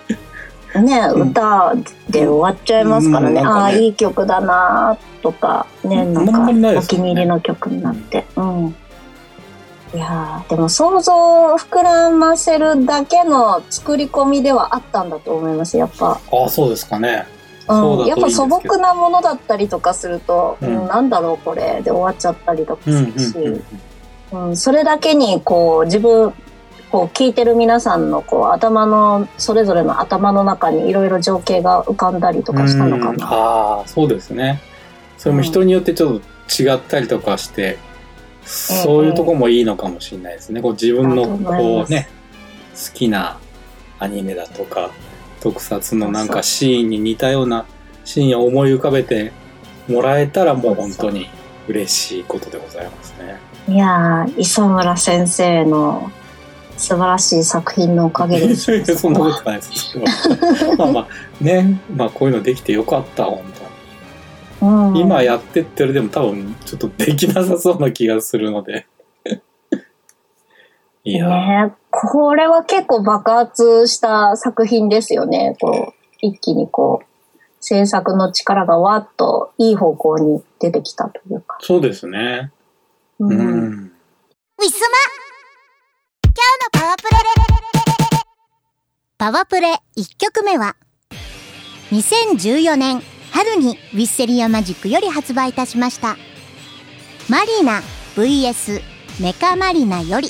[0.81, 1.75] ね、うん歌
[2.09, 3.41] で終わっちゃいますからね。
[3.41, 8.25] うんああ、いい曲だなとか、ね、なんかお気に入りの曲になって。
[8.35, 8.75] うん。
[9.93, 11.13] いやーでも想像
[11.53, 15.77] を膨らませるだけの作り込みではあったんだと思います。
[15.77, 16.19] やっぱ。
[16.31, 17.27] ああそうですかね。
[17.69, 18.05] うん。
[18.07, 23.37] やっぱ素朴なものだったりとかすると、ううんん、なんだろうこれで終わっちゃったりとかするし、
[24.31, 26.33] うんうん、それだけにこう自分
[26.93, 33.25] こう聞いてる皆さんのこう頭のそれぞれの頭の中にいろいろ情景が浮かんだりとかしたのかうんな。
[33.25, 34.61] ああそうですね。
[35.17, 37.79] それも人によってちょっと違ったりとかして、
[38.45, 40.61] そういうとこもいいのかもしれないですね。
[40.61, 42.07] こう自分のこうね
[42.75, 43.39] 好きな
[43.97, 44.91] アニメだとか
[45.41, 47.65] 特撮のなんかシーンに似たような
[48.05, 49.33] シーンを思い浮かべて
[49.87, 51.25] もらえたらもう本当に
[51.67, 53.39] 嬉しいことでございますね。
[53.67, 56.11] いやー磯村先生の
[56.77, 58.83] 素晴らしい作品のおかげです。
[58.95, 59.97] そんなことないです
[60.77, 61.07] まあまあ
[61.43, 63.43] ねまあこういうのできてよかった本
[64.61, 64.73] 当に。
[64.89, 68.87] うん、今やってってるでも多分ちょっとできなさそうな気がするので。
[71.03, 75.55] いやー、ねこれは結構爆発した作品ですよね。
[75.61, 77.05] こう一気にこう
[77.59, 81.57] 制作の力がわっといい方向に出てきたというか。
[81.61, 82.51] そうですね。
[83.19, 83.91] ううん。
[84.59, 84.97] ウィスマ
[89.23, 90.75] パワープレ1曲目は
[91.93, 96.17] 2014年春にウィッセリアマジックより発売いたしました。
[97.29, 97.79] マリナ
[98.17, 98.81] VS
[99.21, 100.29] メカマリナより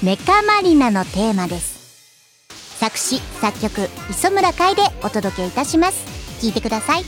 [0.00, 2.46] メカマリナのテーマです。
[2.78, 6.40] 作詞作曲磯村海でお届けいたします。
[6.40, 7.02] 聴いてください。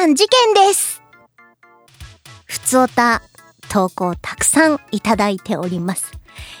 [0.00, 1.02] さん事件です
[2.46, 3.20] ふつおた
[3.68, 6.12] 投稿たくさんいただいております。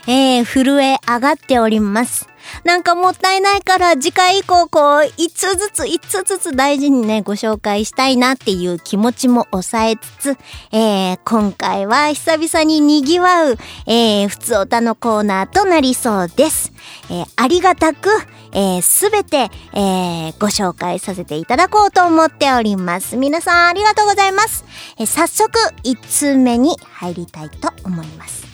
[0.06, 2.28] えー、震え上がっております。
[2.64, 10.38] なんかもったいないから次回以降こう、一つずつ一つずつ大事にね、ご紹介したいなっていう気持ちも抑えつつ、
[10.72, 16.72] えー、今回は久々に賑わう、えー、ふつおたのコーナーとなりそうです。
[17.10, 18.10] えー、ありがたく、
[18.52, 23.16] えー、すべて、えー、ご紹介させていただこうと思っております。
[23.16, 24.64] 皆さんありがとうございます。
[24.98, 25.50] えー、早速、
[25.82, 28.46] 一通目に入りたいと思います。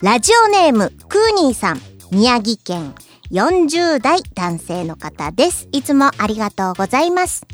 [0.00, 2.94] ラジオネーム、クーニーさん、宮城県
[3.30, 5.68] 40代男性の方です。
[5.72, 7.46] いつもありがとうございます。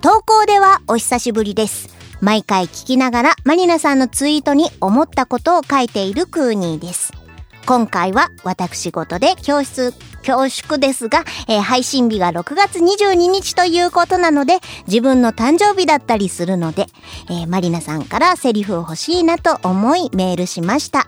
[0.00, 1.90] 投稿ではお久しぶりです。
[2.22, 7.12] 毎回聞きながらマリナさんのツイートに思ったことを書いているクーニーです。
[7.70, 9.92] 今回は私事で教室、
[10.26, 14.58] 恐縮ですが、えー配信日が6月22日ということなので、
[14.88, 16.86] 自分の誕生日だったりするので、
[17.30, 21.06] えーマリナさんからセリフ欲しいなと思いメールしました。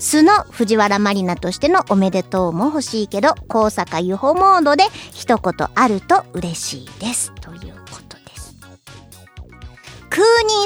[0.00, 4.82] 素の藤原マリナとしてのおめでとうも欲しいけど、高坂ユホモードで
[5.12, 7.32] 一言あると嬉しいです。
[7.40, 7.83] という。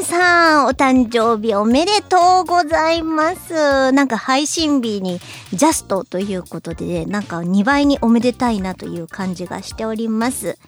[0.01, 3.91] ーさん、お誕生日おめでとうございます。
[3.93, 5.21] なんか配信日に
[5.53, 10.59] ジャストということで、なんか2倍におめでたいなという感じがしております。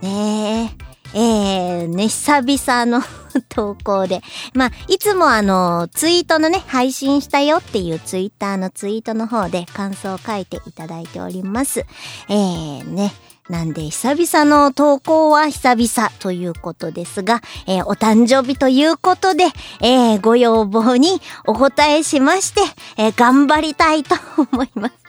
[0.00, 0.92] ねえ。
[1.14, 3.02] えー、ね、久々の
[3.50, 4.22] 投稿で。
[4.54, 11.84] まあ、いつもあの、ツイートのね、配信したよっていうツイッターのツイートの方で感想を書いていただいております。
[12.28, 13.12] えー、ね。
[13.48, 19.44] なんで、久々の投稿は久々ということですが、えーお誕生日ということで、
[19.80, 22.60] えーご要望にお答えしまして、
[22.96, 24.14] えー頑張りたいと
[24.52, 25.01] 思います。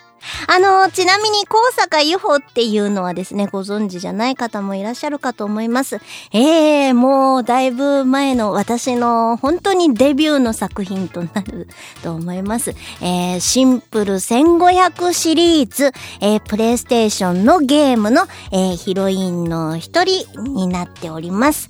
[0.47, 5.99] あの、ちなみに、高坂由穂っていうのはですね、ご存知じゃない方もいらっしゃるかと思います。
[6.31, 11.67] ええもう、だいぶ前の私の本当にデビューの作品となる
[12.03, 12.75] と思います。
[13.01, 21.69] えー、シンプル1500シリーズ、えー、プレイステーションのゲームの、えーヒロインの一人になっております。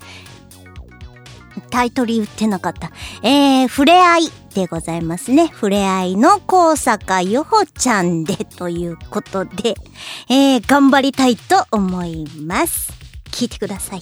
[1.69, 2.91] タイトル言ってなかった。
[3.21, 5.47] えー、触れ合いでございますね。
[5.47, 9.75] 触れ合いの高坂よほちゃんでということで、
[10.29, 12.93] えー、頑張りたいと思います。
[13.31, 14.01] 聞いてください。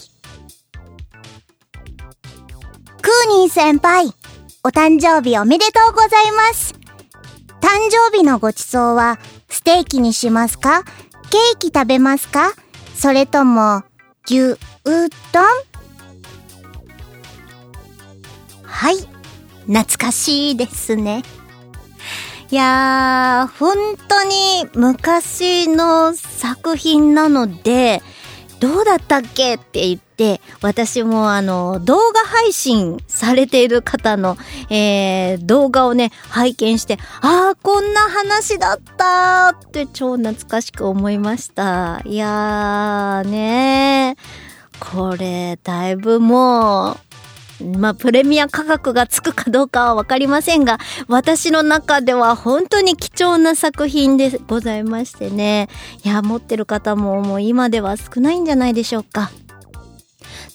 [3.02, 4.14] クーニー先輩、
[4.64, 6.74] お誕生日おめでとうございます。
[7.62, 10.84] 誕生日のごちそうは、ステーキにしますか？
[10.84, 12.54] ケーキ食べますか？
[12.94, 13.84] それとも、
[14.26, 15.46] 牛丼？
[18.64, 19.21] はい。
[19.68, 21.24] 懐かしいですね。
[22.50, 28.02] いやー、本当に昔の作品なので、
[28.60, 34.38] どうだったっけって言って、私もあの、動画配信されている方の、
[34.70, 42.02] えー、動画をね、拝見して、あー、こんな話だったーって超懐かしく思いました。
[42.06, 46.98] いやーねーこれ、だいぶもう、
[47.62, 55.70] まあ、プレミア価格がつくかどうかはわかりませんが、私の中では本当に貴重な作品でございましてね。
[56.04, 59.32] いや、持ってる方ももう今では少ないんじゃないでしょうか。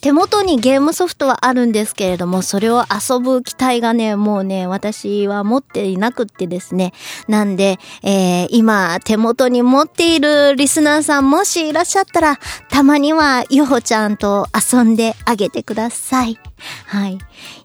[0.01, 6.93] 手元にゲームソフトはあるんですけれども、それを遊ぶ機体がね、もうね、私は持っていなくってですね。
[7.27, 12.39] なんで、えー、今、手元に持っているリスナーさんもしいらっしゃったら、
[12.69, 16.39] たまには、ゆほちゃんと遊んであげてください。
[16.85, 17.13] はい。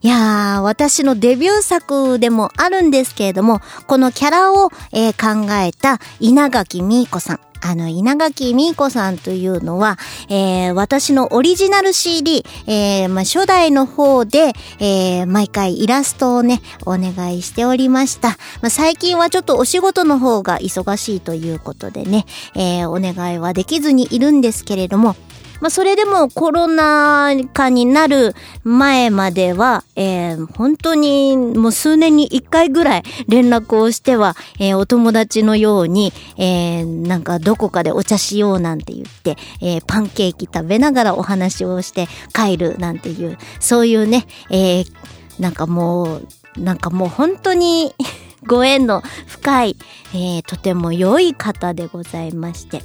[0.03, 7.41] いやー、私のデビュー作でもあるんですけれども、このキャラを、えー考えた稲垣美子さん。
[7.65, 9.97] あの、稲垣美子さんというのは、
[10.29, 18.31] えー私のオリジナル CD、えーまあ、初代の方で、えー毎回イラストをね、お願いしておりました。
[18.61, 22.27] まあ、最近はちょっとお仕事の方が忙しいということでね、
[22.57, 25.15] えーお願いはできずにいるんですけれども、
[25.63, 28.35] まあ、それでもコロナ禍になる
[28.65, 44.93] 前までは、えー本当にもう数年に一回ぐらい連絡をしては、えーお友達のように、えーなんかどこかでお茶しようなんて言って、えーパンケーキ食べながらお話をして帰るなんていう、そういうね、えー
[45.39, 47.95] なんかもう、なんかもう本当に
[48.49, 49.77] ご縁の深い、
[50.13, 52.83] えーとても良い方でございまして。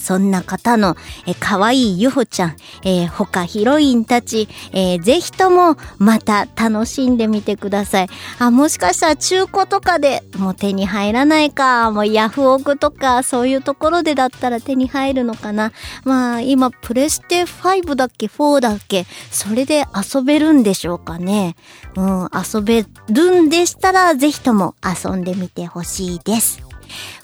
[0.00, 0.96] そんな方の、
[1.26, 8.08] えー、可愛いゆほちゃん、えー、他ヒロインたち、えー、ぜひともまた楽しんでみてください。
[8.38, 15.72] あ、もしかしたら中古とかでもう手に入らないか、もうヤフオクとかそういうところでだったら手に入るのかな。
[16.04, 19.06] まあ今プレステ5だっけ ?4 だっけ？
[19.30, 21.56] それで遊べるんでしょうかね。
[21.96, 26.69] うん、遊べるんでしたらぜひとも遊んでみてほしいです。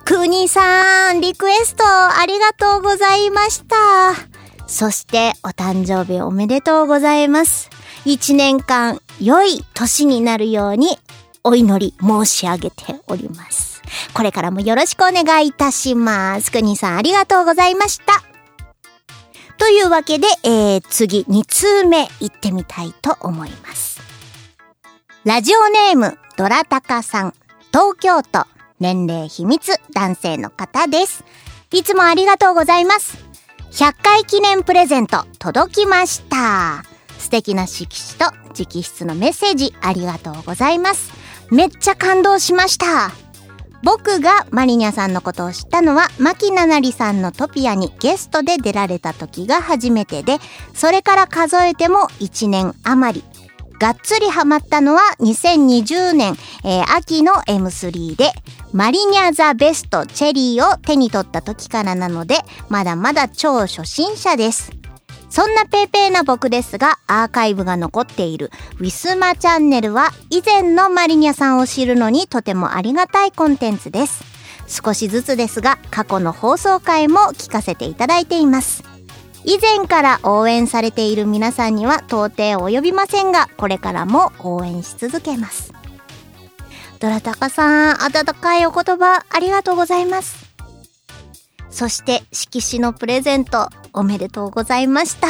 [0.05, 3.77] クーニーさん、リクエストありがとうございました。
[4.67, 7.71] そして、お誕生日おめでとうございます。
[8.05, 10.99] 一年間、良い年になるように、
[11.45, 13.83] お祈り申し上げております。
[14.14, 16.51] これからもよろしくお願いいたします。
[16.51, 18.23] クーニーさん、ありがとうございました。
[19.59, 24.01] というわけで、えー、次、2通目行ってみたいと思います。
[25.25, 27.35] ラジオネーム、ドラタカさん、
[27.73, 28.47] 東京都、
[28.81, 31.24] 年齢秘密男性の方です。
[31.72, 33.18] いつもありがとうございます。
[33.72, 36.85] 100回記念プレゼント届きました。
[37.18, 41.12] 素敵な色紙と直筆のメッセージありがとうございます。
[41.51, 43.11] めっちゃ感動しました。
[43.83, 50.39] 僕がマリニャさんのことを知ったのは、マキナナリさんのトピアにゲストで出られた時が初めてで、
[50.74, 53.36] それから数えても1年余り。
[53.79, 58.33] がっつりハマったのは2020年、えー秋の M3 で
[58.72, 62.37] マリニャザベストチェリーを手に取った時からなので
[62.68, 64.72] まだまだ超初心者です。
[65.29, 74.24] そんなペーペーな僕ですがアーカイブが残っているウィスマチャンネルは以前のマリニャさんを知るのにとてもありがたいコンテンツです。
[74.68, 78.95] 少しずつですが過去の放送回も聞かせていただいています。
[79.47, 85.72] 以前から応援されている皆さんには到底及びませんが、これからも応援し続けます。
[86.99, 90.47] ドラタカさん、温かいお言葉ありがとうございます。
[91.70, 95.28] そして、色紙のプレゼント、おめでとうございました。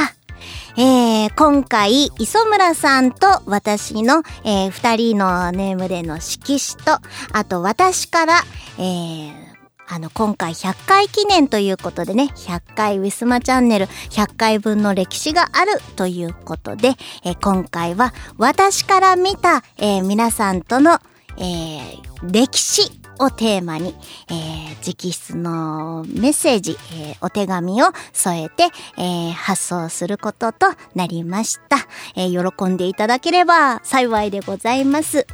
[0.78, 7.00] えー、今回、磯村さんと私の、えー、二人のネームでの色紙と、
[7.32, 8.42] あと私から、
[8.78, 9.45] えー、
[9.88, 20.98] あの、今回100回記念ということでね、100回ウィスマチャンネル100回分の歴史があるということで、えー今回は私から見た、えー皆さんとの、
[21.38, 23.94] えー歴史をテーマに、
[24.30, 28.68] え直筆のメッセージ、えお手紙を添えて、
[28.98, 31.76] え発送することとなりました。
[32.16, 35.26] え喜んでいただければ幸いでございます。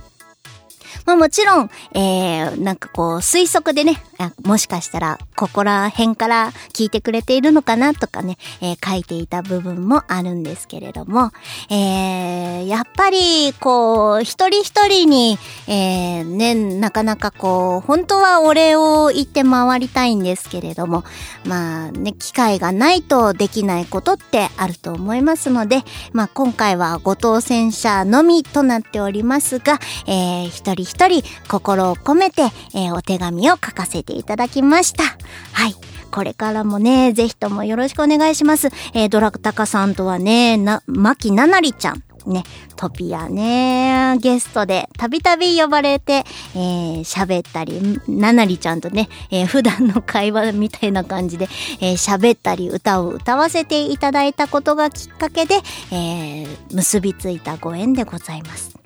[1.07, 4.03] まあもちろん、えー、なんかこう推測でね、
[4.45, 11.31] もしかしたらここら辺から聞いてくれているのかなとかね、えー書いていた部分もあるんですけれども、
[11.71, 15.39] えー、やっぱりこう一人一人に、
[15.69, 21.05] えー、ね、なかなかこう本当はお礼を言って回りたいんですけれども、
[21.47, 25.83] まあね、機会がないとできないことってあると思いますので、
[26.13, 32.43] まあ今回はご当選者のみとなっておりますが、えー、一人一人心を込めて、
[32.75, 35.05] えーお手紙を書かせていただきました。
[35.05, 35.75] はい。
[36.11, 38.69] これからもね、ぜひともよろしくお願いします。
[38.93, 42.03] えー、ドラクタカさんとはね、な、マキナナリちゃん。
[42.27, 42.45] ね、
[42.77, 46.25] トピアね、ゲストでたびたび呼ばれて、
[46.55, 51.49] えー喋ったり、ナナリちゃんとね、えー普段の会話みたいな感じで、
[51.81, 55.57] えー喋ったり、歌を歌わせていただいたことがきっかけで、
[55.91, 58.82] えー結びついたご縁でございます。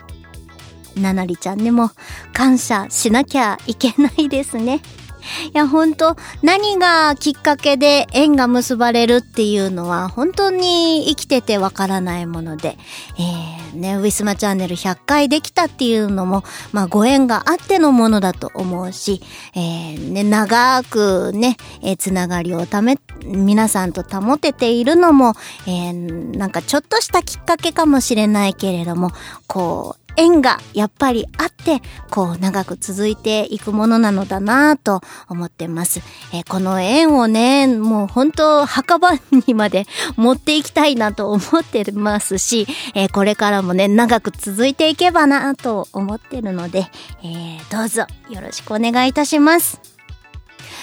[0.97, 1.91] ななりちゃんにも
[2.33, 4.81] 感謝しなきゃいけないですね。
[5.53, 12.77] いや、本当何がきっかけで縁が結ばれるっていうのは、本当に生きててわからないもので、
[13.19, 19.23] えー、ね、ウィスマチャンネル100回できたっていうのも、まあ、ご縁があってのものだと思うし、
[19.55, 25.35] えー、ね、長くね、えーつながりをため、皆さんと保てているのも、
[25.67, 29.11] えー、なんかちょっとしたきっかけかもしれないけれども、
[29.47, 36.01] こう、縁がやっぱりあって、こう長く続いていくものなのだなと思ってます。
[36.33, 39.11] えーこの縁をね、もう本当墓場
[39.47, 39.87] にまで
[40.17, 46.87] 持っていきたいなと思ってますし、えーこれからもね、長く続いていけばなと思ってるので、
[47.23, 49.96] えーどうぞよろしくお願いいたします。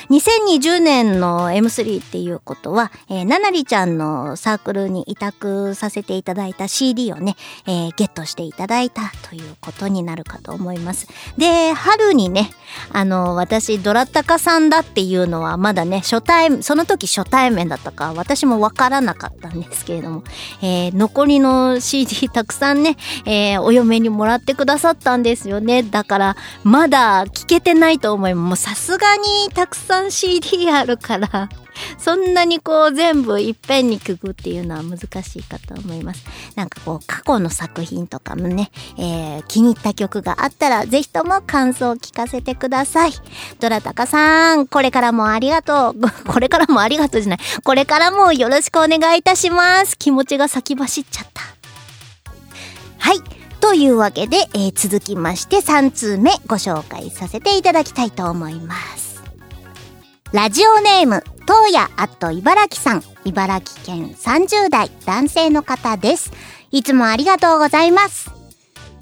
[0.10, 7.36] 2020年の M3 っていうことは、えー、ななりちゃんのサークルに委託させていただいた CD をね、
[7.66, 11.08] えーゲットしていただいたということになるかと思います。
[11.38, 12.52] で、春にね、
[12.92, 20.24] あの、私、ドラタカさんだっていうのはまだね、初対、その時初対面だったか、私もわからなかったんですけれども、
[20.62, 25.84] えー残りの CD たくさんね、えーお嫁にもらってくださったんですよね。
[25.84, 28.44] だから、まだ聞けてないと思います。
[28.44, 29.24] もうさすがに
[29.54, 31.50] たくさん CD あるから、
[31.98, 36.26] そんなにこう全部いっぺんにくぐっていうのは難しいかと思います。
[36.56, 43.12] なんかこう過去の作品とかもね、えー気に入った曲があったらぜひとも感想を聞かせてください。
[43.60, 45.96] ドラタカさん、これからもありがとう。
[46.28, 47.40] これからもありがとうじゃない。
[47.64, 49.98] これからもよろしくお願いいたします。
[49.98, 51.42] 気持ちが先走っちゃった。
[53.00, 53.20] はい。
[53.60, 59.13] というわけで、えー続きまして3通目ご紹介させていただきたいと思います。
[60.34, 66.32] ラジオネーム、東野アット茨城さん、茨城県30代男性の方です。
[66.72, 68.32] いつもありがとうございます。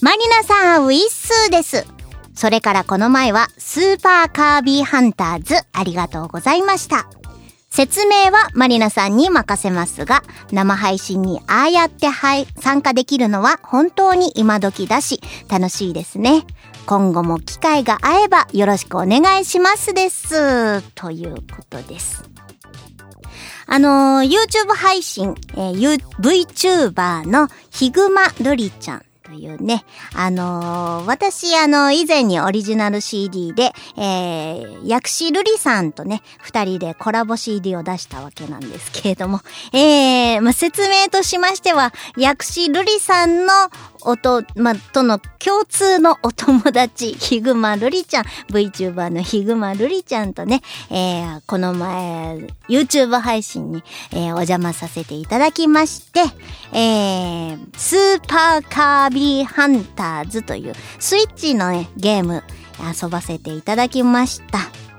[0.01, 1.87] マリナさん、ウィッスーです。
[2.35, 7.07] それからこの前は、スーパーカービィハンターズ、ありがとうございました。
[7.69, 12.07] 説明はマリナさんに任せますが、生配信にああやって
[12.59, 16.43] 参加できるのは本当に今時だし、楽しいですね。
[16.85, 20.81] 今後も機会が合えばよろしくお願いしますです。
[20.93, 22.23] ということです。
[23.67, 39.39] あのー YouTube 配信、えー、VTuber のヒグマルリちゃんというね、あのー私、あの以前にオリジナル CD で、えー、薬師瑠璃さんとね、二人でコラボ CD を出したわけなんですけれども、
[39.71, 43.53] えー、まあ、説明としましては、薬師瑠璃さんの
[44.03, 56.21] 音、ま、との共通のお友達、 ヒグマルリちゃん、VTuber のヒグマルリちゃんとね、えー、この前、YouTube 配信に、えーお邪魔させていただきまして、
[56.73, 62.43] えー、スーパーカービィハンターズというスイッチのね、ゲーム
[63.01, 64.90] 遊ばせていただきました。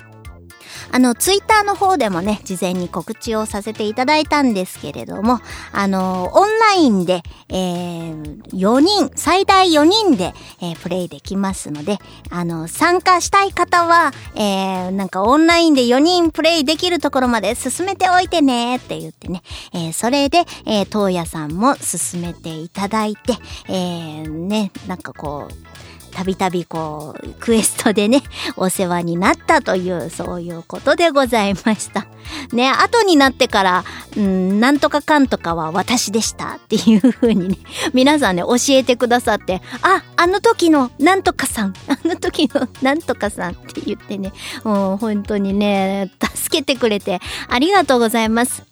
[0.93, 5.41] あの、ツイッターの方でもね、事前に告知をさせていただいたんですけれども、
[5.73, 11.99] あの、オンラインで、えー、4人、最大4人で、えープレイできますので、
[12.31, 23.35] あの、参加したい方は、えー、なんかオンラインで4人プレイできるところまで進めておいてねって言ってね、えー、それで、えー、東野さんも進めていただいて、
[23.69, 25.73] えー、ね、なんかこう、
[26.13, 28.23] たびたびこう、クエストでね、
[28.57, 32.07] お世話になったという、そういうことでございました。
[32.53, 33.85] ね、後になってから、
[34.17, 37.59] うん、なんとかかんとかは私でしたっていう風にね、
[37.93, 44.33] 皆さんね、教えてくださって、あ、あの時のなんとかさん、 あの時のなんとかさんって言ってね、
[44.65, 48.63] もう本当にね、助けてくれてありがとうございます。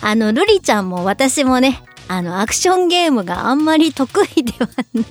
[0.00, 5.04] あの、ルリちゃんも私もね、あの、アクションゲームがあんまり得意ではね、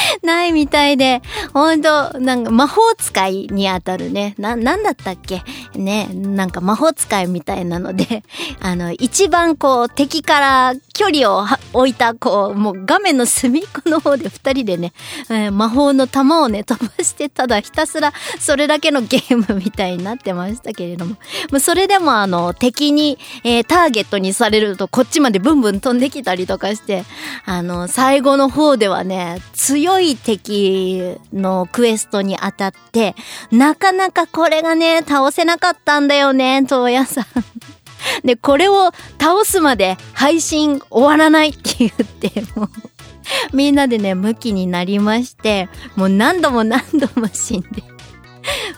[0.22, 1.22] ないみたいで、
[1.52, 5.42] ほんと、なんか魔法使いにあたるね、な、なんだったっけ？
[5.74, 8.22] ね、なんか魔法使いみたいなので、
[8.60, 14.92] あの、一番こう敵から距離を置いた、こう、もう画面の隅っこの方で二人でね、
[15.30, 21.18] えー魔法の玉をね、飛ばして、ただひたすらそれだけのゲームみたいになってましたけれども、も
[21.58, 27.04] うそれでもあの、敵に、えーターゲットにされるとこっちまでブンブン飛んできたりとかして、
[27.44, 33.14] あの、最後の方ではね、強強い敵のクエストに当たって、
[33.52, 38.26] なかなかこれがね、倒せなかったんだよね、東野さん。
[38.26, 42.68] で、これを倒すまで配信終わらないって言って、もう、
[43.52, 47.68] みんなでね、向きになりまして、もう何度も何度も死んで。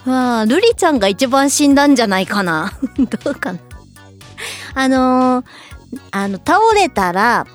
[0.04, 2.78] わあ、ルリちゃんが一番死んだんじゃないかな。
[3.24, 3.58] どうかな。
[4.74, 5.46] あのー
[6.10, 7.46] あの、倒れたら、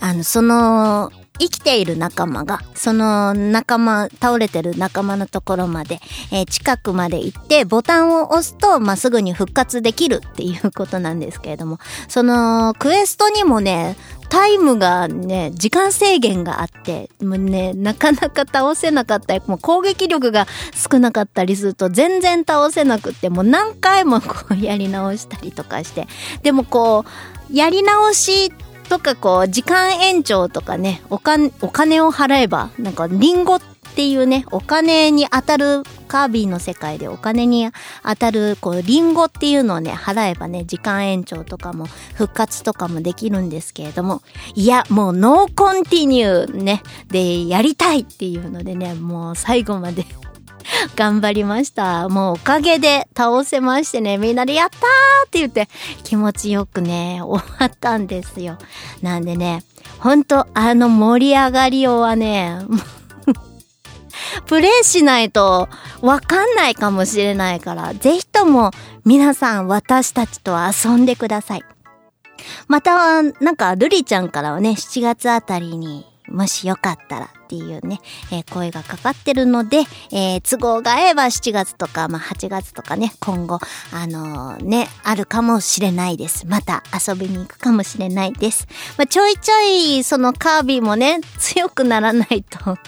[0.00, 1.12] あの、その、
[1.42, 11.78] 生きている仲間が、その仲間、倒れてる仲間のところまで、えー近くまで行って、ボタンを押すと、まあ、すぐに復活できるっていうことなんですけれども、
[12.08, 13.96] その、クエストにもね、
[14.28, 26.06] タイムがね、時間制限があって、もうね、なかなか倒せなかったり、もう攻撃力が少なかったりすると全然倒せなくって、もう何回もこうやり直したりとかして、
[26.42, 27.04] でもこ
[27.50, 33.60] う、やり直しってとかこう、時間延長とかね、お金、お金を払えば、なんかリンゴっ
[33.94, 37.70] ていうね、お金に当たる、カービィの世界でお金に
[38.04, 41.86] 当たる、こう、リンゴっていうのをね、払えばね、時間延長とかも、
[42.16, 44.20] 復活とかもできるんですけれども、
[44.54, 50.04] いや、もうノーコンティニューね、で、やりたいっていうのでね、もう最後まで
[50.96, 52.08] 頑張りました。
[52.08, 54.80] もうおかげで倒せましてね、みんなでやったー
[55.26, 55.68] って言って
[56.04, 58.58] 気持ちよくね、終わったんですよ。
[59.00, 59.64] なんでね、
[59.98, 62.58] ほんとあの盛り上がりようはね、
[64.46, 65.68] プレイしないと
[66.00, 68.70] わかんないかもしれないから、ぜひとも
[69.04, 71.64] 皆さん私たちと遊んでください。
[72.66, 78.00] また、なんか、ルリちゃんからはね、7月あたりにもしよかったらっていうね、
[78.30, 79.78] えー声がかかってるので、
[80.10, 83.58] えー都合が合えば7月とか、まあ、8月とかね、今後、
[83.92, 86.46] あのーね、あるかもしれないです。
[86.46, 88.66] また遊びに行くかもしれないです。
[88.96, 92.78] まあ、ちょいちょい、そのカービィもね、強くならないと、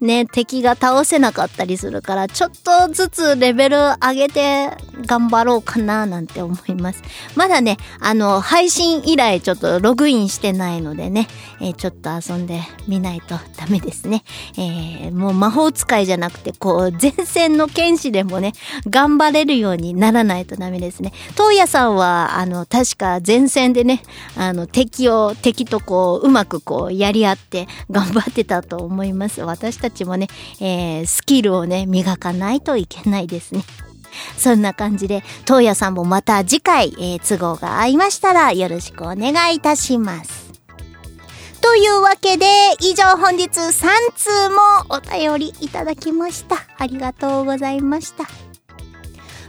[0.00, 4.70] ね、敵が倒せなかったりするから、ちょっとずつレベル上げて
[5.06, 7.02] 頑張ろうかななんて思います。
[7.34, 11.28] まだね、あの、配信以来ちょっとログインしてないのでね、
[11.60, 14.22] えーちょっと遊んでみないとダメですね。
[14.58, 18.52] えーもう魔法使いじゃなくて、こう、前線の剣士でもね、
[18.88, 21.12] 頑張れるようにならないとダメですね。
[21.32, 24.02] 東野さんは、あの、確か前線でね、
[24.36, 29.42] あの、敵を、敵とこう、うまくこう、やり合って頑張ってたと思います。
[29.46, 30.28] 私たちもね、
[30.60, 33.62] えースキルをね、磨かないといけないですね。
[34.36, 40.46] そんな感じで、東野さんもまた次回、えー都合が合いましたらよろしくお願いいたします。
[41.60, 42.46] というわけで、
[42.80, 46.64] 以上本日3通もお便りいただきました。
[46.78, 48.24] ありがとうございました。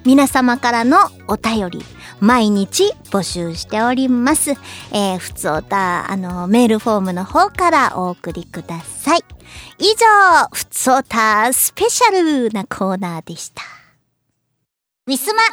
[0.04, 1.84] 皆様からのお便り、
[2.20, 4.52] 毎日募集しております。
[4.91, 9.37] えー、ふつおた、あの、メールフォームの方からお送りください。
[9.80, 13.64] 以上、ふつおたスペシャルなコーナーでした。
[15.05, 15.43] ウィスマ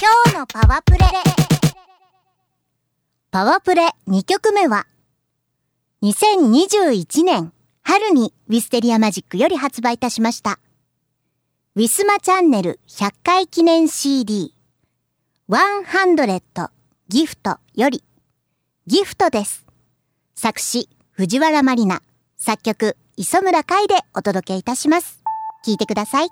[0.00, 0.98] 今日のパワープレ
[3.30, 4.86] パワープレ2曲目は、
[6.02, 7.52] 2021年
[7.82, 10.58] 春にウィステリアマジックより発売いたしました。
[11.74, 14.54] ウィスマチャンネル100回記念 CD
[15.48, 16.70] 100
[17.08, 18.04] ギフトより
[18.86, 19.64] ギフトです。
[20.34, 22.02] 作詞藤原まりな、
[22.48, 25.22] 作曲磯村海でお届けいたします。
[25.66, 26.28] 聞いてください。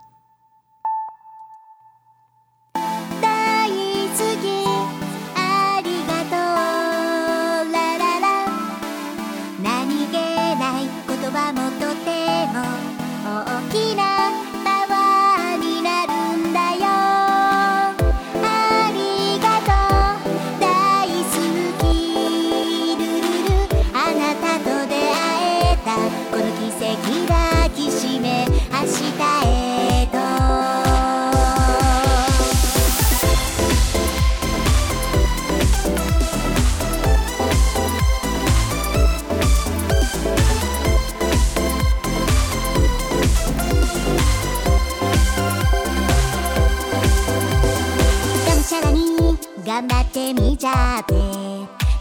[49.76, 51.12] 頑張ってみちゃって。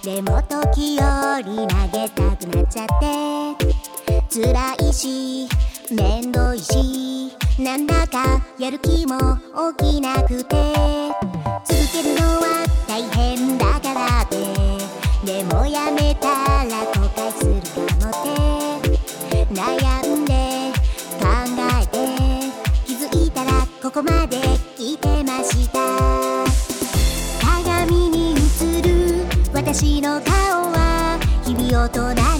[0.01, 3.75] でも時折投げたくなっちゃって。
[4.29, 5.49] 辛いし
[5.91, 9.17] 面倒いしなんだかやる気も
[9.77, 10.55] 起きなくて。
[11.65, 14.37] 続けるのは大変だからって。
[15.25, 19.84] でもやめたら後悔するかもって。
[29.77, 32.34] 私の顔は日々大人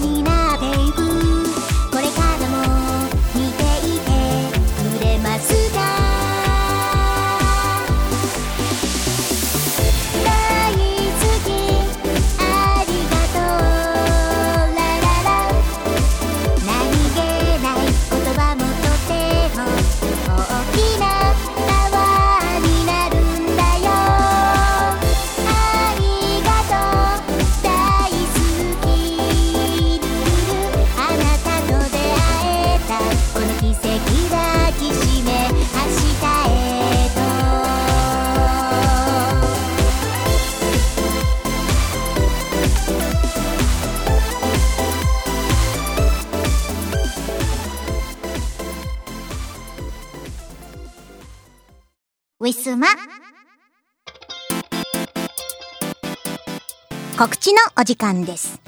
[57.26, 58.60] 告知のお時間です。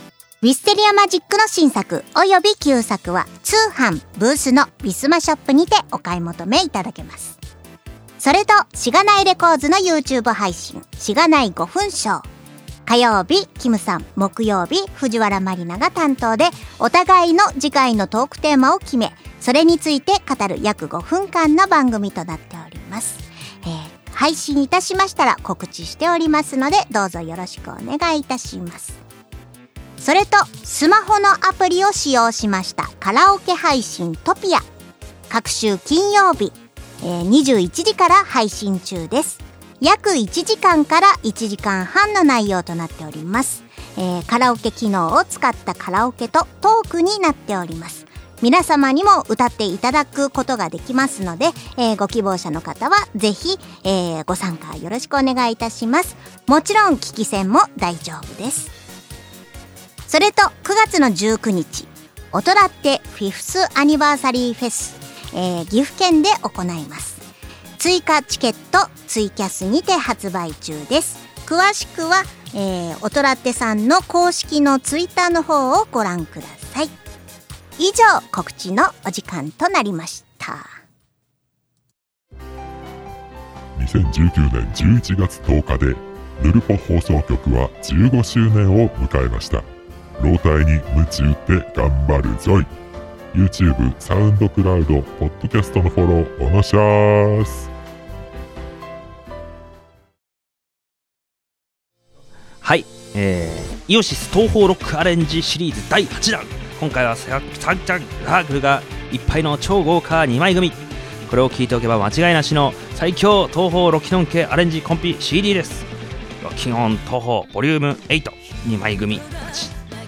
[0.43, 7.39] ウィステリアマジックの新作及び旧作は通販ブースのウィスマショップにてお買い求めいただけます。
[8.19, 12.23] それと、しがないレコーズの YouTube 配信、しがない5分ショー。
[12.85, 16.47] 火曜日、キムさん、木曜日、藤原まりなが担当で、
[16.81, 23.28] お互いの次回のトークテーマを決め、それについて語る約5分間の番組となっております。
[24.19, 29.01] 配信いたしましたら告知しておりますので、どうぞよろしくお願いいたします。
[29.97, 34.59] それと、スマホのアプリを使用しましたカラオケ配信トピア。
[35.29, 36.53] 各週金曜日、
[37.05, 39.39] えー21時から配信中です。
[39.81, 43.63] 約1時間から1時間半の内容となっております。
[43.97, 48.08] えーカラオケ機能を使ったカラオケとトークになっております
[48.41, 56.17] 皆様にも歌っていただくことができますので、えーご希望者の方はぜひ、えーご参加よろしくお願いいたします。
[56.47, 58.71] もちろん聞き戦も大丈夫です。
[60.07, 60.53] それと9
[60.87, 61.89] 月の19日
[62.33, 64.97] オトラってフィフスアニバーサリーフェス、
[65.35, 67.19] えー岐阜県で行います。
[67.79, 71.19] 追加チケットツイキャスにて発売中です。
[71.47, 72.23] 詳しくは、
[72.55, 77.08] えー、オトラってさんの公式のツイッターの方をご覧ください。
[77.81, 80.67] 以上告知のお時間となりました。
[83.79, 85.97] 2019年11月10日で
[86.43, 89.63] ヌルポ放送局は15周年を迎えました。
[90.21, 92.67] 老体に夢中って頑張るぞい。
[93.35, 97.71] YouTube、サウンドクラウド、ポッドキャストのフォローおのしゃーす。
[102.61, 110.71] はい、えー、イオシス東方ロックアレンジシリーズ第8弾今回はサンチャンラークルがいっぱいの超豪華2枚組。
[111.29, 115.85] これを聞いておけば間違いなしの最強東方ロキノン系アレンジコンピ CD です。
[116.43, 119.21] ロキノン東方ボリューム82枚組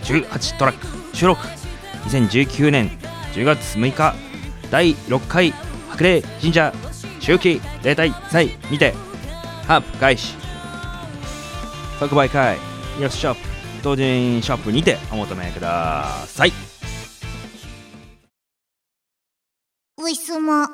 [0.05, 1.43] 18トラック収録。
[2.05, 2.89] 2019年
[3.35, 4.15] 10月6日
[4.71, 5.53] 第6回
[5.91, 6.73] 白麗神社
[7.21, 8.95] 秋季例大祭にて
[9.67, 10.35] ハープ開始
[11.99, 12.57] 即売会。
[12.99, 13.50] イオシスショップ
[13.81, 16.53] 当人ショップにてお求めください。
[19.99, 20.69] ウィスマ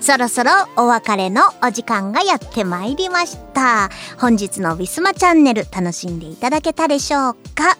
[0.00, 3.90] そろそろお別れのお時間がやってまいりました。
[4.18, 7.76] 本日のウィスマチャンネル楽しんでいただけたでしょうか？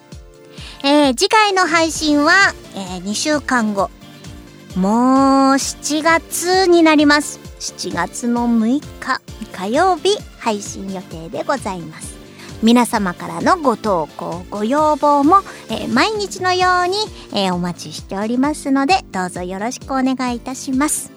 [0.83, 2.33] えー次回の配信は、
[2.75, 3.89] え2週間後。
[4.75, 4.91] もう
[5.55, 7.48] 7月になります。
[7.59, 12.17] 7月の6日火曜日配信予定でございます。
[12.61, 15.37] 皆様からのご投稿ご要望も、
[15.69, 16.97] えー毎日のように、
[17.33, 21.11] えーお待ちしておりますのでどうぞよろしくお願いいたします。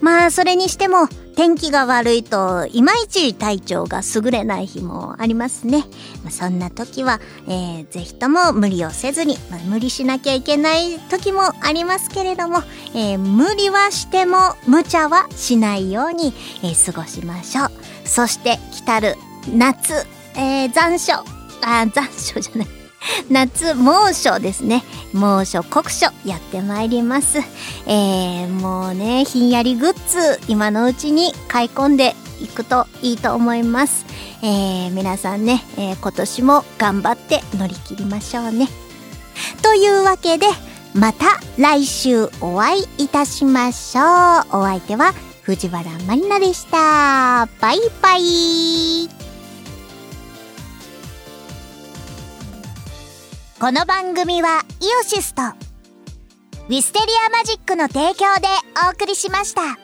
[0.00, 5.84] まあそれにしても天気が悪いといまいち体調が優れない日もありますね、
[6.22, 12.62] まあ、そんな時は、えーぜひとも無理をせずに、まあ、無理しなきゃいけない時もありますけれども、
[12.94, 17.70] えー無理はしても無茶はしないように、えー過ごしましょう。
[18.04, 19.16] そして来たる
[19.52, 19.94] 夏、
[20.36, 21.12] えー残暑。
[21.64, 22.81] あ残暑じゃない。
[23.30, 24.84] 夏猛暑ですね。
[25.12, 27.38] 猛暑酷暑やってまいります。
[27.86, 34.04] えー、もうねひんやりグッズ今のうちに買い込んでいくといいと思います。
[34.42, 38.68] えー、皆さんね、えー今年も頑張って乗り切りましょうね。
[39.62, 40.46] というわけで
[40.94, 44.04] また来週お会いいたしましょう。
[44.58, 47.48] お相手は藤原まりなでした。
[47.60, 49.21] バイバイ。
[53.62, 58.48] この番組はイオシスとウィステリアマジックの提供で
[58.88, 59.81] お送りしました。